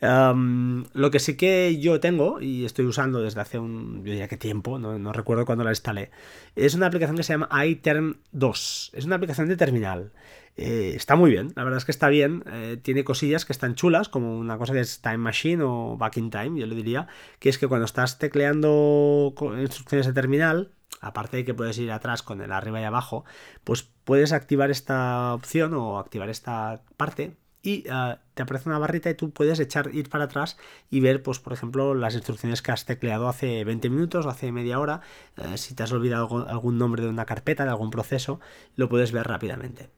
lo 0.00 1.10
que 1.10 1.18
sí 1.18 1.36
que 1.36 1.78
yo 1.78 2.00
tengo 2.00 2.40
y 2.40 2.64
estoy 2.64 2.86
usando 2.86 3.20
desde 3.20 3.40
hace 3.40 3.58
un, 3.58 3.98
yo 3.98 4.12
diría 4.12 4.28
que 4.28 4.36
tiempo, 4.36 4.78
no, 4.78 5.12
recuerdo 5.12 5.46
cuándo 5.46 5.64
la 5.64 5.70
instalé, 5.70 6.10
es 6.56 6.74
una 6.74 6.86
aplicación 6.86 7.16
que 7.16 7.22
se 7.22 7.32
llama 7.32 7.48
iTerm 7.64 8.16
2. 8.32 8.90
Es 8.94 9.04
una 9.04 9.16
aplicación 9.16 9.48
de 9.48 9.56
terminal. 9.56 10.12
Eh, 10.56 10.92
está 10.94 11.16
muy 11.16 11.30
bien, 11.30 11.52
la 11.56 11.64
verdad 11.64 11.78
es 11.78 11.84
que 11.84 11.90
está 11.90 12.08
bien. 12.08 12.44
Eh, 12.52 12.78
tiene 12.80 13.04
cosillas 13.04 13.44
que 13.44 13.52
están 13.52 13.74
chulas, 13.74 14.08
como 14.08 14.38
una 14.38 14.58
cosa 14.58 14.72
que 14.72 14.80
es 14.80 15.00
Time 15.00 15.18
Machine 15.18 15.62
o 15.64 15.96
Back 15.96 16.16
in 16.18 16.30
Time, 16.30 16.60
yo 16.60 16.66
le 16.66 16.74
diría, 16.74 17.08
que 17.38 17.48
es 17.48 17.58
que 17.58 17.66
cuando 17.66 17.86
estás 17.86 18.18
tecleando 18.18 19.34
instrucciones 19.58 20.06
de 20.06 20.12
terminal, 20.12 20.70
aparte 21.06 21.38
de 21.38 21.44
que 21.44 21.54
puedes 21.54 21.78
ir 21.78 21.92
atrás 21.92 22.22
con 22.22 22.40
el 22.40 22.52
arriba 22.52 22.80
y 22.80 22.84
abajo, 22.84 23.24
pues 23.64 23.82
puedes 24.04 24.32
activar 24.32 24.70
esta 24.70 25.34
opción 25.34 25.74
o 25.74 25.98
activar 25.98 26.28
esta 26.28 26.82
parte 26.96 27.36
y 27.64 27.84
ah, 27.90 28.18
te 28.34 28.42
aparece 28.42 28.68
una 28.68 28.78
barrita 28.78 29.08
y 29.08 29.14
tú 29.14 29.30
puedes 29.30 29.58
echar, 29.58 29.88
ir 29.94 30.10
para 30.10 30.24
atrás 30.24 30.58
y 30.90 31.00
ver, 31.00 31.22
pues, 31.22 31.38
por 31.38 31.54
ejemplo, 31.54 31.94
las 31.94 32.14
instrucciones 32.14 32.60
que 32.60 32.72
has 32.72 32.84
tecleado 32.84 33.26
hace 33.26 33.64
20 33.64 33.88
minutos 33.88 34.26
o 34.26 34.28
hace 34.28 34.52
media 34.52 34.78
hora. 34.78 35.00
Eh, 35.38 35.56
si 35.56 35.74
te 35.74 35.82
has 35.82 35.90
olvidado 35.90 36.46
algún 36.46 36.76
nombre 36.76 37.02
de 37.02 37.08
una 37.08 37.24
carpeta, 37.24 37.64
de 37.64 37.70
algún 37.70 37.90
proceso, 37.90 38.38
lo 38.76 38.90
puedes 38.90 39.12
ver 39.12 39.26
rápidamente. 39.26 39.88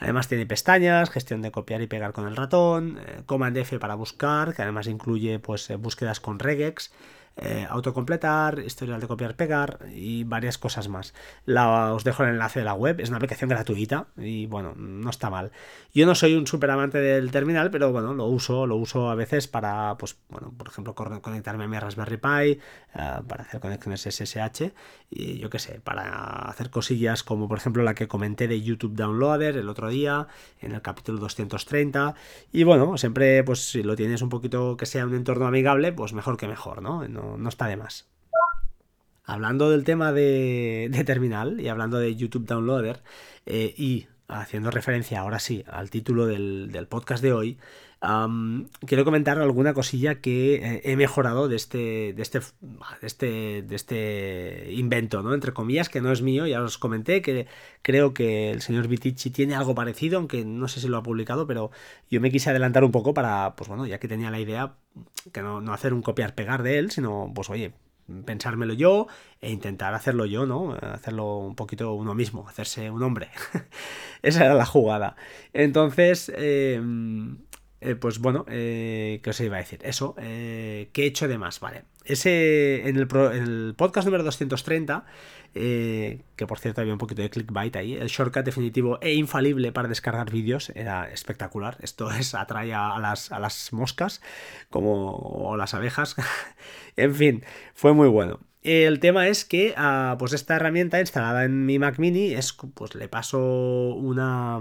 Además 0.00 0.26
tiene 0.26 0.46
pestañas, 0.46 1.10
gestión 1.10 1.42
de 1.42 1.52
copiar 1.52 1.80
y 1.80 1.86
pegar 1.86 2.12
con 2.12 2.26
el 2.26 2.34
ratón, 2.34 2.98
eh, 2.98 3.22
Command 3.24 3.56
F 3.56 3.78
para 3.78 3.94
buscar, 3.94 4.52
que 4.52 4.62
además 4.62 4.88
incluye 4.88 5.38
pues, 5.38 5.70
eh, 5.70 5.76
búsquedas 5.76 6.18
con 6.18 6.40
regex 6.40 6.90
eh, 7.36 7.66
autocompletar, 7.68 8.58
historial 8.58 9.00
de 9.00 9.06
copiar, 9.06 9.36
pegar 9.36 9.78
y 9.94 10.24
varias 10.24 10.58
cosas 10.58 10.88
más. 10.88 11.14
La, 11.46 11.94
os 11.94 12.04
dejo 12.04 12.24
el 12.24 12.30
enlace 12.30 12.58
de 12.58 12.64
la 12.64 12.74
web, 12.74 13.00
es 13.00 13.08
una 13.08 13.16
aplicación 13.16 13.48
gratuita 13.48 14.08
y 14.16 14.46
bueno, 14.46 14.74
no 14.76 15.08
está 15.08 15.30
mal. 15.30 15.50
Yo 15.94 16.04
no 16.06 16.14
soy 16.14 16.34
un 16.34 16.46
super 16.46 16.70
amante 16.70 16.98
del 16.98 17.30
terminal, 17.30 17.70
pero 17.70 17.90
bueno, 17.90 18.12
lo 18.12 18.26
uso, 18.26 18.66
lo 18.66 18.76
uso 18.76 19.10
a 19.10 19.14
veces 19.14 19.48
para, 19.48 19.96
pues 19.98 20.16
bueno, 20.28 20.52
por 20.56 20.68
ejemplo, 20.68 20.94
conectarme 20.94 21.64
a 21.64 21.68
mi 21.68 21.78
Raspberry 21.78 22.18
Pi, 22.18 22.28
eh, 22.28 22.58
para 23.26 23.44
hacer 23.44 23.60
conexiones 23.60 24.02
SSH 24.02 24.72
y 25.10 25.38
yo 25.38 25.48
qué 25.48 25.58
sé, 25.58 25.80
para 25.80 26.48
hacer 26.48 26.70
cosillas 26.70 27.22
como 27.22 27.48
por 27.48 27.58
ejemplo 27.58 27.82
la 27.82 27.94
que 27.94 28.08
comenté 28.08 28.48
de 28.48 28.60
YouTube 28.60 28.94
Downloader 28.94 29.56
el 29.56 29.68
otro 29.68 29.88
día, 29.88 30.26
en 30.60 30.72
el 30.72 30.82
capítulo 30.82 31.18
230. 31.18 32.14
Y 32.52 32.64
bueno, 32.64 32.98
siempre 32.98 33.42
pues 33.44 33.70
si 33.70 33.82
lo 33.82 33.96
tienes 33.96 34.20
un 34.22 34.28
poquito 34.28 34.76
que 34.76 34.86
sea 34.86 35.06
un 35.06 35.14
entorno 35.14 35.46
amigable, 35.46 35.92
pues 35.92 36.12
mejor 36.12 36.36
que 36.36 36.46
mejor, 36.46 36.82
¿no? 36.82 37.06
no, 37.08 37.21
está 37.48 37.66
de 37.66 37.76
más. 37.76 38.08
Hablando 39.24 39.70
del 39.70 39.84
tema 39.84 40.12
de, 40.12 40.90
terminal 41.06 41.60
y 41.60 41.68
hablando 41.68 41.98
de 41.98 42.16
YouTube 42.16 42.46
Downloader 42.46 43.02
eh, 43.46 43.74
y 43.76 44.08
haciendo 44.28 44.70
referencia 44.70 45.20
ahora 45.20 45.38
sí 45.38 45.64
al 45.70 45.90
título 45.90 46.26
del, 46.26 46.86
podcast 46.88 47.22
de 47.22 47.32
hoy, 47.32 47.58
quiero 48.86 49.04
comentar 49.04 49.38
alguna 49.38 49.74
cosilla 49.74 50.20
que 50.20 50.54
eh, 50.56 50.80
he 50.84 50.96
mejorado 50.96 51.48
de 51.48 51.56
este, 51.56 52.12
de 52.12 52.22
este, 52.22 52.40
de 52.40 53.06
este, 53.06 53.62
de 53.62 53.76
este 53.76 54.72
invento, 54.72 55.22
¿no? 55.22 55.34
Entre 55.34 55.52
comillas, 55.52 55.88
que 55.88 56.00
no 56.00 56.10
es 56.10 56.20
mío, 56.20 56.46
ya 56.46 56.62
os 56.62 56.78
comenté 56.78 57.22
que 57.22 57.46
creo 57.82 58.12
que 58.12 58.50
el 58.50 58.60
señor 58.60 58.88
Vitici 58.88 59.30
tiene 59.30 59.54
algo 59.54 59.76
parecido, 59.76 60.18
aunque 60.18 60.44
no 60.44 60.66
sé 60.66 60.80
si 60.80 60.88
lo 60.88 60.96
ha 60.96 61.02
publicado, 61.02 61.46
pero 61.46 61.70
yo 62.10 62.20
me 62.20 62.32
quise 62.32 62.50
adelantar 62.50 62.82
un 62.82 62.90
poco 62.90 63.14
para, 63.14 63.54
pues 63.54 63.68
bueno, 63.68 63.86
ya 63.86 63.98
que 63.98 64.08
tenía 64.08 64.30
la 64.30 64.40
idea, 64.40 64.74
que 65.32 65.42
no, 65.42 65.60
no 65.60 65.72
hacer 65.72 65.94
un 65.94 66.02
copiar-pegar 66.02 66.64
de 66.64 66.78
él, 66.78 66.90
sino, 66.90 67.30
pues 67.34 67.50
oye, 67.50 67.72
pensármelo 68.24 68.74
yo 68.74 69.06
e 69.40 69.50
intentar 69.50 69.94
hacerlo 69.94 70.26
yo, 70.26 70.44
¿no? 70.44 70.72
Hacerlo 70.74 71.38
un 71.38 71.54
poquito 71.54 71.94
uno 71.94 72.14
mismo, 72.14 72.48
hacerse 72.48 72.90
un 72.90 73.02
hombre. 73.02 73.30
Esa 74.22 74.44
era 74.44 74.54
la 74.54 74.66
jugada. 74.66 75.16
Entonces, 75.52 76.32
em, 76.34 77.38
eh, 77.82 77.96
pues 77.96 78.18
bueno, 78.18 78.44
eh, 78.48 79.20
¿qué 79.22 79.30
os 79.30 79.40
iba 79.40 79.56
a 79.56 79.60
decir? 79.60 79.80
Eso, 79.82 80.14
eh, 80.18 80.88
¿qué 80.92 81.02
he 81.02 81.06
hecho 81.06 81.28
de 81.28 81.38
más? 81.38 81.60
Vale. 81.60 81.82
Ese, 82.04 82.88
en 82.88 82.96
el, 82.96 83.74
podcast 83.76 84.06
número 84.06 84.24
230 84.24 85.04
eh, 85.54 86.22
que 86.34 86.46
por 86.46 86.58
cierto 86.58 86.80
había 86.80 86.94
un 86.94 86.98
poquito 86.98 87.22
de 87.22 87.30
clickbait 87.30 87.74
ahí. 87.76 87.94
El 87.94 88.08
shortcut 88.08 88.44
definitivo 88.44 88.98
e 89.00 89.14
infalible 89.14 89.72
para 89.72 89.88
descargar 89.88 90.30
vídeos 90.30 90.70
era 90.74 91.10
espectacular. 91.10 91.76
Esto 91.80 92.10
es, 92.10 92.34
atrae 92.34 92.72
a 92.72 92.98
las, 92.98 93.32
a 93.32 93.38
las 93.38 93.72
moscas 93.72 94.22
como 94.70 95.16
o 95.16 95.56
las 95.56 95.74
abejas. 95.74 96.16
en 96.96 97.14
fin, 97.14 97.44
fue 97.74 97.92
muy 97.92 98.08
bueno. 98.08 98.40
El 98.62 99.00
tema 99.00 99.26
es 99.26 99.44
que 99.44 99.74
ah, 99.76 100.16
pues 100.18 100.32
esta 100.32 100.56
herramienta 100.56 101.00
instalada 101.00 101.44
en 101.44 101.66
mi 101.66 101.78
Mac 101.78 101.98
Mini 101.98 102.32
es 102.32 102.52
pues 102.74 102.94
le 102.94 103.08
paso 103.08 103.94
una 103.94 104.60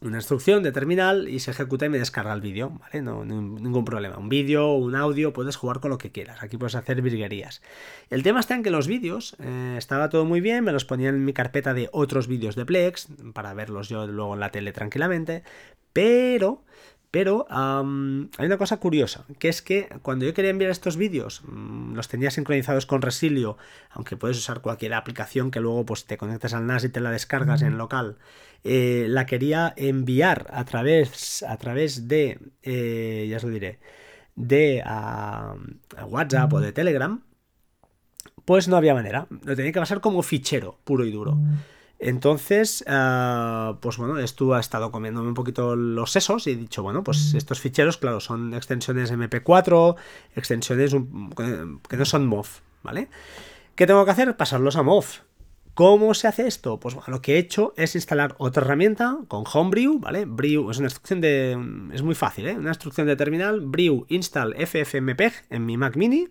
una 0.00 0.16
instrucción 0.16 0.62
de 0.62 0.72
terminal 0.72 1.28
y 1.28 1.40
se 1.40 1.50
ejecuta 1.50 1.84
y 1.84 1.90
me 1.90 1.98
descarga 1.98 2.32
el 2.32 2.40
vídeo, 2.40 2.70
¿vale? 2.80 3.02
No, 3.02 3.24
ningún 3.24 3.84
problema. 3.84 4.16
Un 4.16 4.30
vídeo, 4.30 4.72
un 4.74 4.94
audio, 4.94 5.32
puedes 5.32 5.56
jugar 5.56 5.80
con 5.80 5.90
lo 5.90 5.98
que 5.98 6.10
quieras. 6.10 6.42
Aquí 6.42 6.56
puedes 6.56 6.74
hacer 6.74 7.02
virguerías. 7.02 7.60
El 8.08 8.22
tema 8.22 8.40
está 8.40 8.54
en 8.54 8.62
que 8.62 8.70
los 8.70 8.86
vídeos 8.86 9.36
eh, 9.40 9.74
estaba 9.76 10.08
todo 10.08 10.24
muy 10.24 10.40
bien, 10.40 10.64
me 10.64 10.72
los 10.72 10.86
ponía 10.86 11.10
en 11.10 11.24
mi 11.24 11.34
carpeta 11.34 11.74
de 11.74 11.90
otros 11.92 12.28
vídeos 12.28 12.56
de 12.56 12.64
Plex 12.64 13.08
para 13.34 13.52
verlos 13.52 13.88
yo 13.88 14.06
luego 14.06 14.34
en 14.34 14.40
la 14.40 14.50
tele 14.50 14.72
tranquilamente, 14.72 15.42
pero 15.92 16.64
pero 17.10 17.46
hay 17.50 18.46
una 18.46 18.56
cosa 18.56 18.76
curiosa, 18.78 19.24
que 19.38 19.48
es 19.48 19.62
que 19.62 19.88
cuando 20.02 20.24
yo 20.24 20.34
quería 20.34 20.50
enviar 20.50 20.70
estos 20.70 20.96
vídeos, 20.96 21.42
mm, 21.44 21.94
los 21.94 22.08
tenía 22.08 22.30
sincronizados 22.30 22.86
con 22.86 23.02
Resilio, 23.02 23.56
aunque 23.90 24.16
puedes 24.16 24.38
usar 24.38 24.60
cualquier 24.60 24.94
aplicación 24.94 25.50
que 25.50 25.60
luego 25.60 25.84
pues, 25.84 26.04
te 26.04 26.16
conectes 26.16 26.54
al 26.54 26.66
NAS 26.66 26.84
y 26.84 26.88
te 26.88 27.00
la 27.00 27.10
descargas 27.10 27.62
en 27.62 27.78
local. 27.78 28.18
Eh, 28.62 29.06
la 29.08 29.26
quería 29.26 29.72
enviar 29.76 30.46
a 30.52 30.64
través, 30.64 31.42
a 31.42 31.56
través 31.56 32.06
de, 32.06 32.38
eh, 32.62 33.26
ya 33.28 33.38
os 33.38 33.42
lo 33.44 33.50
diré, 33.50 33.80
de 34.36 34.82
WhatsApp 36.06 36.52
o 36.52 36.60
de 36.60 36.72
Telegram, 36.72 37.24
pues 38.44 38.68
no 38.68 38.76
había 38.76 38.94
manera. 38.94 39.26
Lo 39.44 39.56
tenía 39.56 39.72
que 39.72 39.80
pasar 39.80 40.00
como 40.00 40.22
fichero, 40.22 40.78
puro 40.84 41.04
y 41.04 41.10
duro. 41.10 41.38
Entonces, 42.02 42.82
ah, 42.88 43.76
pues 43.80 43.98
bueno, 43.98 44.18
esto 44.18 44.54
ha 44.54 44.60
estado 44.60 44.90
comiéndome 44.90 45.28
un 45.28 45.34
poquito 45.34 45.76
los 45.76 46.10
sesos 46.10 46.46
y 46.46 46.52
he 46.52 46.56
dicho, 46.56 46.82
bueno, 46.82 47.04
pues 47.04 47.34
estos 47.34 47.60
ficheros, 47.60 47.98
claro, 47.98 48.20
son 48.20 48.54
extensiones 48.54 49.12
MP4, 49.12 49.96
extensiones 50.34 50.96
que 51.88 51.96
no 51.96 52.04
son 52.06 52.26
MOV, 52.26 52.46
¿vale? 52.82 53.08
¿Qué 53.74 53.86
tengo 53.86 54.04
que 54.06 54.10
hacer? 54.12 54.34
Pasarlos 54.38 54.76
a 54.76 54.82
MOV. 54.82 55.04
¿Cómo 55.74 56.14
se 56.14 56.26
hace 56.26 56.46
esto? 56.46 56.80
Pues 56.80 56.94
bueno, 56.94 57.10
lo 57.10 57.22
que 57.22 57.34
he 57.34 57.38
hecho 57.38 57.74
es 57.76 57.94
instalar 57.94 58.34
otra 58.38 58.64
herramienta 58.64 59.18
con 59.28 59.44
Homebrew, 59.50 59.98
¿vale? 59.98 60.24
Brew 60.24 60.70
es 60.70 60.78
una 60.78 60.86
instrucción 60.86 61.20
de... 61.20 61.52
es 61.92 62.02
muy 62.02 62.14
fácil, 62.14 62.48
¿eh? 62.48 62.56
Una 62.56 62.70
instrucción 62.70 63.06
de 63.06 63.16
terminal, 63.16 63.60
brew 63.60 64.06
install 64.08 64.54
ffmpeg 64.56 65.32
en 65.50 65.66
mi 65.66 65.76
Mac 65.76 65.96
mini 65.96 66.28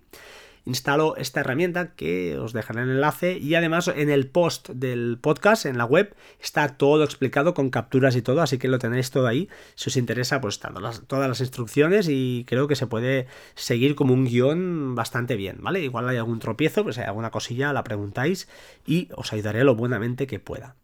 instalo 0.70 1.16
esta 1.18 1.42
herramienta 1.42 1.94
que 1.96 2.38
os 2.38 2.54
dejaré 2.54 2.84
el 2.84 2.92
enlace 2.92 3.38
y 3.38 3.56
además 3.56 3.88
en 3.88 4.10
el 4.10 4.28
post 4.28 4.70
del 4.70 5.18
podcast 5.20 5.66
en 5.66 5.78
la 5.78 5.86
web 5.86 6.16
está 6.42 6.78
todo 6.78 7.04
explicado 7.04 7.54
con 7.54 7.70
capturas 7.70 8.16
y 8.16 8.22
todo, 8.22 8.42
así 8.42 8.58
que 8.58 8.68
lo 8.68 8.80
tenéis 8.80 9.12
todo 9.12 9.28
ahí. 9.28 9.50
Si 9.76 9.90
os 9.90 9.98
interesa, 9.98 10.40
pues 10.40 10.56
están 10.56 10.76
todas 11.08 11.28
las 11.28 11.40
instrucciones 11.42 12.08
y 12.10 12.46
creo 12.48 12.68
que 12.68 12.76
se 12.76 12.88
puede 12.88 13.28
seguir 13.56 13.96
como 13.96 14.14
un 14.14 14.26
guion 14.26 14.96
bastante 14.96 15.36
bien, 15.36 15.58
¿vale? 15.60 15.82
Igual 15.82 16.08
hay 16.08 16.18
algún 16.18 16.40
tropiezo, 16.40 16.84
pues 16.84 16.98
hay 16.98 17.06
alguna 17.06 17.32
cosilla, 17.32 17.74
la 17.74 17.84
preguntáis 17.84 18.48
y 18.86 19.10
os 19.16 19.34
ayudaré 19.34 19.64
lo 19.64 19.76
buenamente 19.76 20.28
que 20.28 20.40
pueda. 20.40 20.76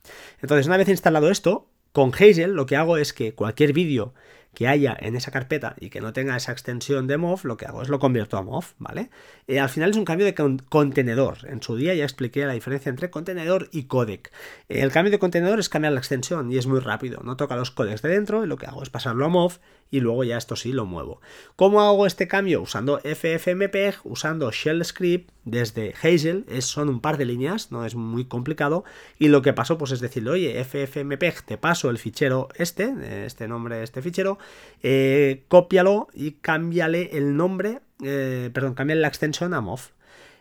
Entonces, 0.42 0.68
una 0.68 0.78
vez 0.78 0.90
instalado 0.90 1.30
esto, 1.30 1.70
con 1.92 2.12
Hazel 2.14 2.52
lo 2.52 2.66
que 2.66 2.76
hago 2.76 2.98
es 2.98 3.14
que 3.14 3.34
cualquier 3.34 3.72
vídeo 3.72 4.14
que 4.56 4.68
haya 4.68 4.98
en 5.00 5.16
esa 5.16 5.30
carpeta 5.30 5.76
y 5.80 5.92
que 5.92 6.02
no 6.02 6.14
tenga 6.14 6.36
esa 6.36 6.52
extensión 6.52 7.06
de 7.06 7.18
MOV, 7.18 7.46
lo 7.46 7.58
que 7.58 7.68
hago 7.68 7.84
es 7.84 7.90
lo 7.90 8.00
convierto 8.00 8.38
a 8.38 8.42
MOV, 8.42 8.66
¿vale? 8.80 9.12
Eh, 9.48 9.60
al 9.60 9.70
final 9.70 9.92
es 9.92 9.98
un 9.98 10.06
cambio 10.06 10.26
de 10.26 10.34
contenedor. 10.34 11.38
En 11.48 11.62
su 11.62 11.76
día 11.76 11.94
ya 11.94 12.04
expliqué 12.04 12.46
la 12.46 12.54
diferencia 12.54 12.90
entre 12.90 13.12
contenedor 13.12 13.70
y 13.72 13.84
codec. 13.84 14.32
Eh, 14.70 14.82
el 14.82 14.92
cambio 14.92 15.12
de 15.12 15.20
contenedor 15.20 15.60
es 15.60 15.70
cambiar 15.70 15.94
la 15.94 16.00
extensión 16.00 16.52
y 16.52 16.58
es 16.58 16.66
muy 16.66 16.80
rápido. 16.80 17.22
No 17.24 17.38
toca 17.38 17.56
los 17.56 17.70
codecs 17.70 18.02
de 18.02 18.10
dentro 18.10 18.44
y 18.44 18.48
lo 18.48 18.58
que 18.58 18.66
hago 18.66 18.82
es 18.82 18.90
pasarlo 18.90 19.26
a 19.26 19.30
MOV 19.30 19.60
y 19.92 20.00
luego 20.00 20.24
ya 20.24 20.38
esto 20.38 20.56
sí 20.56 20.72
lo 20.72 20.86
muevo. 20.86 21.22
¿Cómo 21.56 21.82
hago 21.82 22.08
este 22.08 22.28
cambio? 22.28 22.62
Usando 22.62 23.00
FFmpeg, 23.00 24.00
usando 24.04 24.52
Shell 24.52 24.84
Script 24.84 25.30
desde 25.46 25.94
Hazel, 26.02 26.46
son 26.62 26.90
un 26.90 27.00
par 27.00 27.18
de 27.18 27.26
líneas, 27.26 27.72
no 27.72 27.86
es 27.86 27.96
muy 27.96 28.26
complicado, 28.26 28.84
y 29.20 29.28
lo 29.28 29.44
que 29.44 29.54
paso 29.54 29.78
pues 29.78 29.92
es 29.92 30.00
decirle, 30.00 30.32
oye, 30.32 30.64
FFmpeg, 30.64 31.44
te 31.44 31.58
paso 31.58 31.90
el 31.90 32.00
fichero 32.00 32.50
este, 32.56 33.26
este 33.26 33.48
nombre 33.48 33.84
este 33.84 34.02
fichero, 34.02 34.40
eh, 34.84 35.44
cópialo 35.48 36.08
y 36.14 36.34
cámbiale 36.34 37.10
el 37.14 37.36
nombre, 37.36 37.80
eh, 38.04 38.50
perdón, 38.54 38.76
cámbiale 38.76 39.02
la 39.02 39.08
extensión 39.08 39.54
a 39.54 39.62
MOV. 39.62 39.80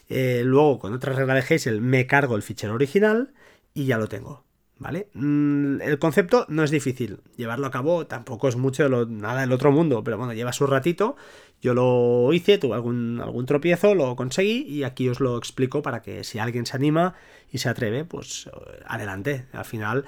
Eh, 0.09 0.43
luego, 0.45 0.79
con 0.79 0.93
otra 0.93 1.15
regla 1.15 1.35
de 1.35 1.41
Hazel, 1.41 1.81
me 1.81 2.07
cargo 2.07 2.37
el 2.37 2.43
fichero 2.43 2.75
original 2.75 3.33
y 3.73 3.87
ya 3.87 3.99
lo 3.99 4.09
tengo. 4.09 4.44
¿Vale? 4.79 5.09
Mm, 5.15 5.81
el 5.81 5.99
concepto 5.99 6.47
no 6.49 6.65
es 6.65 6.71
difícil, 6.71 7.21
llevarlo 7.37 7.67
a 7.67 7.71
cabo 7.71 8.07
tampoco 8.07 8.49
es 8.49 8.57
mucho 8.57 8.89
nada 9.07 9.43
del 9.43 9.53
otro 9.53 9.73
mundo, 9.73 10.03
pero 10.05 10.19
bueno, 10.19 10.33
lleva 10.33 10.53
su 10.53 10.67
ratito, 10.67 11.17
yo 11.63 11.75
lo 11.75 12.33
hice, 12.33 12.59
tuve 12.59 12.75
algún, 12.75 13.21
algún 13.23 13.47
tropiezo, 13.47 13.95
lo 13.95 14.17
conseguí 14.17 14.67
y 14.69 14.85
aquí 14.85 15.09
os 15.09 15.21
lo 15.21 15.39
explico 15.39 15.83
para 15.83 16.03
que 16.03 16.25
si 16.25 16.39
alguien 16.39 16.67
se 16.67 16.77
anima 16.77 17.15
y 17.51 17.59
se 17.59 17.69
atreve, 17.69 18.05
pues 18.05 18.49
eh, 18.49 18.83
adelante, 18.87 19.47
al 19.53 19.65
final 19.65 20.05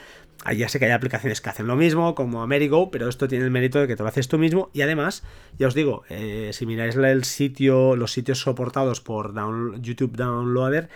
ya 0.56 0.68
sé 0.68 0.78
que 0.78 0.84
hay 0.84 0.92
aplicaciones 0.92 1.40
que 1.40 1.50
hacen 1.50 1.66
lo 1.66 1.76
mismo, 1.76 2.14
como 2.14 2.42
Amerigo, 2.42 2.90
pero 2.90 3.08
esto 3.08 3.26
tiene 3.26 3.44
el 3.44 3.50
mérito 3.50 3.80
de 3.80 3.86
que 3.86 3.96
te 3.96 4.02
lo 4.02 4.08
haces 4.08 4.28
tú 4.28 4.38
mismo. 4.38 4.70
Y 4.72 4.82
además, 4.82 5.22
ya 5.58 5.66
os 5.66 5.74
digo, 5.74 6.04
eh, 6.08 6.50
si 6.52 6.66
miráis 6.66 6.94
el 6.96 7.24
sitio, 7.24 7.96
los 7.96 8.12
sitios 8.12 8.40
soportados 8.40 9.00
por 9.00 9.34
YouTube 9.80 10.16
Downloader, 10.16 10.88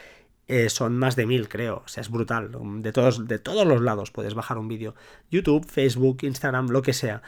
eh, 0.51 0.69
son 0.69 0.99
más 0.99 1.17
de 1.17 1.27
mil, 1.27 1.49
creo. 1.49 1.83
O 1.85 1.89
sea, 1.89 2.01
es 2.01 2.11
brutal. 2.11 2.51
De 2.83 2.93
todos, 2.93 3.27
de 3.27 3.39
todos 3.39 3.67
los 3.67 3.81
lados 3.81 4.11
puedes 4.11 4.35
bajar 4.35 4.59
un 4.59 4.69
vídeo. 4.69 4.95
YouTube, 5.31 5.67
Facebook, 5.67 6.19
Instagram, 6.23 6.69
lo 6.69 6.83
que 6.83 6.93
sea 6.93 7.23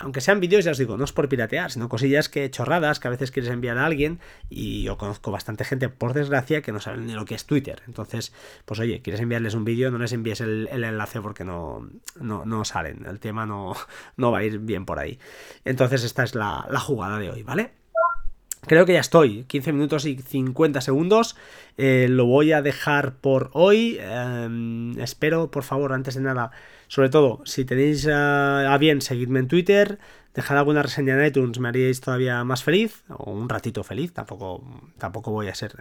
aunque 0.00 0.22
sean 0.22 0.40
vídeos, 0.40 0.64
ya 0.64 0.70
os 0.70 0.78
digo, 0.78 0.96
no 0.96 1.04
es 1.04 1.12
por 1.12 1.28
piratear, 1.28 1.70
sino 1.70 1.88
cosillas 1.90 2.30
que 2.30 2.50
chorradas 2.50 3.00
que 3.00 3.08
a 3.08 3.10
veces 3.10 3.30
quieres 3.30 3.50
enviar 3.50 3.76
a 3.76 3.84
alguien 3.84 4.18
y 4.48 4.82
yo 4.82 4.96
conozco 4.96 5.30
bastante 5.30 5.64
gente, 5.64 5.90
por 5.90 6.14
desgracia, 6.14 6.62
que 6.62 6.72
no 6.72 6.80
saben 6.80 7.06
ni 7.06 7.12
lo 7.12 7.26
que 7.26 7.34
es 7.34 7.44
Twitter. 7.44 7.82
Entonces, 7.86 8.32
pues 8.64 8.80
oye, 8.80 9.02
quieres 9.02 9.20
enviarles 9.20 9.54
un 9.54 9.64
vídeo, 9.64 9.90
no 9.90 9.98
les 9.98 10.12
envíes 10.12 10.40
el, 10.40 10.68
enlace 10.72 11.20
porque 11.20 11.44
no, 11.44 11.86
no, 12.18 12.64
salen, 12.64 13.04
el 13.06 13.20
tema 13.20 13.44
no, 13.44 13.76
no 14.16 14.32
va 14.32 14.38
a 14.38 14.44
ir 14.44 14.58
bien 14.58 14.86
por 14.86 14.98
ahí. 14.98 15.18
Entonces, 15.66 16.02
esta 16.02 16.24
es 16.24 16.34
la, 16.34 16.66
jugada 16.80 17.18
de 17.18 17.30
hoy, 17.30 17.42
¿vale? 17.42 17.72
Creo 18.66 18.84
que 18.84 18.92
ya 18.92 19.00
estoy, 19.00 19.44
15 19.44 19.72
minutos 19.72 20.04
y 20.04 20.16
50 20.16 20.80
segundos. 20.80 21.36
Eh, 21.78 22.06
lo 22.10 22.26
voy 22.26 22.52
a 22.52 22.62
dejar 22.62 23.14
por 23.14 23.50
hoy. 23.52 23.98
Em, 24.00 24.98
espero, 25.00 25.50
por 25.50 25.62
favor, 25.62 25.92
antes 25.92 26.14
de 26.14 26.20
nada, 26.20 26.50
sobre 26.86 27.08
todo, 27.08 27.40
si 27.44 27.64
tenéis 27.64 28.06
a 28.06 28.76
bien, 28.78 29.00
seguidme 29.00 29.40
en 29.40 29.48
Twitter, 29.48 29.98
dejad 30.34 30.58
alguna 30.58 30.82
reseña 30.82 31.14
en 31.14 31.26
iTunes, 31.26 31.58
me 31.58 31.68
haríais 31.68 32.00
todavía 32.00 32.44
más 32.44 32.62
feliz, 32.62 33.04
o 33.08 33.32
un 33.32 33.48
ratito 33.48 33.82
feliz, 33.82 34.12
tampoco, 34.12 34.62
tampoco 34.98 35.30
voy 35.32 35.48
a 35.48 35.54
ser, 35.54 35.76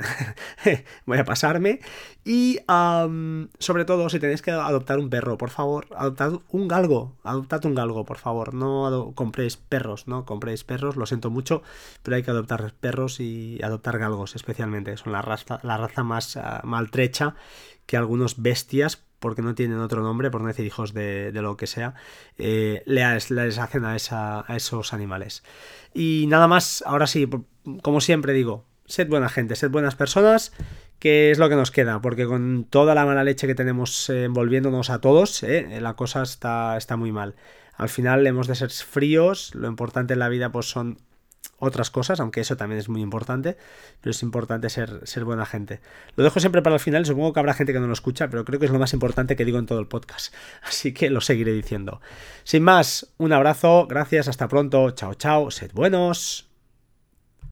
voy 1.06 1.18
a 1.18 1.26
pasarme. 1.26 1.80
Y 2.26 2.60
sobre 3.60 3.86
todo, 3.86 4.10
si 4.10 4.20
tenéis 4.20 4.42
que 4.42 4.52
adoptar 4.52 5.00
un 5.00 5.10
perro, 5.10 5.38
por 5.38 5.50
favor, 5.50 5.88
adoptad 5.96 6.40
un 6.50 6.68
galgo, 6.68 7.16
adoptad 7.24 7.66
un 7.66 7.76
galgo, 7.76 8.06
por 8.06 8.18
favor, 8.18 8.54
no 8.54 9.14
compréis 9.16 9.58
perros, 9.58 10.08
no 10.08 10.26
compréis 10.26 10.64
perros, 10.64 10.96
lo 10.96 11.06
siento 11.06 11.30
mucho, 11.30 11.62
pero 12.04 12.16
hay 12.18 12.24
que 12.24 12.32
adoptar 12.32 12.74
perros 12.80 13.20
y 13.20 13.60
adoptar 13.64 14.00
galgos 14.00 14.36
especialmente, 14.36 14.98
son 14.98 15.14
la 15.14 15.22
raza, 15.22 15.60
la 15.64 15.78
raza 15.78 16.04
más 16.04 16.38
ah, 16.38 16.62
maltrecha 16.64 17.36
que 17.86 17.98
algunos 17.98 18.42
bestias 18.42 19.09
porque 19.20 19.42
no 19.42 19.56
tienen 19.56 19.80
otro 19.80 20.02
nombre, 20.02 20.32
por 20.32 20.42
no 20.42 20.48
decir 20.48 20.66
hijos 20.66 20.94
de, 20.94 21.32
lo 21.34 21.58
que 21.58 21.68
sea, 21.68 21.94
eh, 22.38 22.84
les, 22.86 23.32
hacen 23.60 23.86
a, 23.86 23.96
esos 23.96 24.94
animales. 24.94 25.44
Y 25.94 26.26
nada 26.28 26.48
más, 26.48 26.84
ahora 26.86 27.08
sí, 27.08 27.30
como 27.82 28.02
siempre 28.02 28.34
digo, 28.34 28.66
sed 28.86 29.08
buena 29.08 29.30
gente, 29.30 29.56
sed 29.56 29.70
buenas 29.70 29.96
personas, 29.96 30.54
que 31.00 31.32
es 31.32 31.38
lo 31.38 31.50
que 31.50 31.56
nos 31.56 31.72
queda, 31.72 32.02
porque 32.02 32.26
con 32.26 32.66
toda 32.70 32.96
la 32.96 33.06
mala 33.06 33.24
leche 33.24 33.48
que 33.48 33.56
tenemos 33.56 34.10
eh, 34.10 34.26
envolviéndonos 34.26 34.90
a 34.90 35.00
todos, 35.00 35.44
eh, 35.44 35.80
la 35.82 35.96
cosa 35.96 36.24
está, 36.24 36.78
está 36.78 36.98
muy 36.98 37.12
mal. 37.12 37.36
Al 37.76 37.90
final 37.90 38.28
hemos 38.28 38.48
de 38.48 38.56
ser 38.56 38.72
fríos, 38.72 39.56
lo 39.56 39.68
importante 39.68 40.14
en 40.14 40.20
la 40.20 40.28
vida 40.28 40.52
pues 40.52 40.66
son 40.66 40.98
otras 41.60 41.92
cosas, 41.92 42.20
aunque 42.20 42.42
eso 42.42 42.58
también 42.58 42.80
es 42.80 42.90
muy 42.90 43.02
importante, 43.02 43.58
pero 44.02 44.12
es 44.12 44.24
importante 44.24 44.70
ser, 44.70 45.02
ser 45.04 45.26
buena 45.26 45.46
gente. 45.46 45.82
Lo 46.16 46.24
dejo 46.24 46.40
siempre 46.40 46.62
para 46.62 46.76
el 46.76 46.80
final, 46.80 47.06
supongo 47.06 47.34
que 47.34 47.40
habrá 47.40 47.54
gente 47.54 47.74
que 47.74 47.80
no 47.80 47.88
lo 47.88 47.94
escucha, 47.94 48.30
pero 48.30 48.46
creo 48.46 48.60
que 48.60 48.66
es 48.66 48.72
lo 48.72 48.80
más 48.80 48.94
importante 48.94 49.36
que 49.36 49.46
digo 49.46 49.60
en 49.60 49.66
todo 49.66 49.80
el 49.80 49.88
podcast, 49.88 50.34
así 50.64 50.94
que 50.94 51.10
lo 51.10 51.22
seguiré 51.22 51.52
diciendo. 51.54 52.02
Sin 52.44 52.64
más, 52.64 53.14
un 53.18 53.34
abrazo, 53.34 53.88
gracias, 53.88 54.28
hasta 54.28 54.48
pronto, 54.48 54.92
chao 54.92 55.14
chao, 55.14 55.52
sed 55.52 55.72
buenos. 55.74 56.49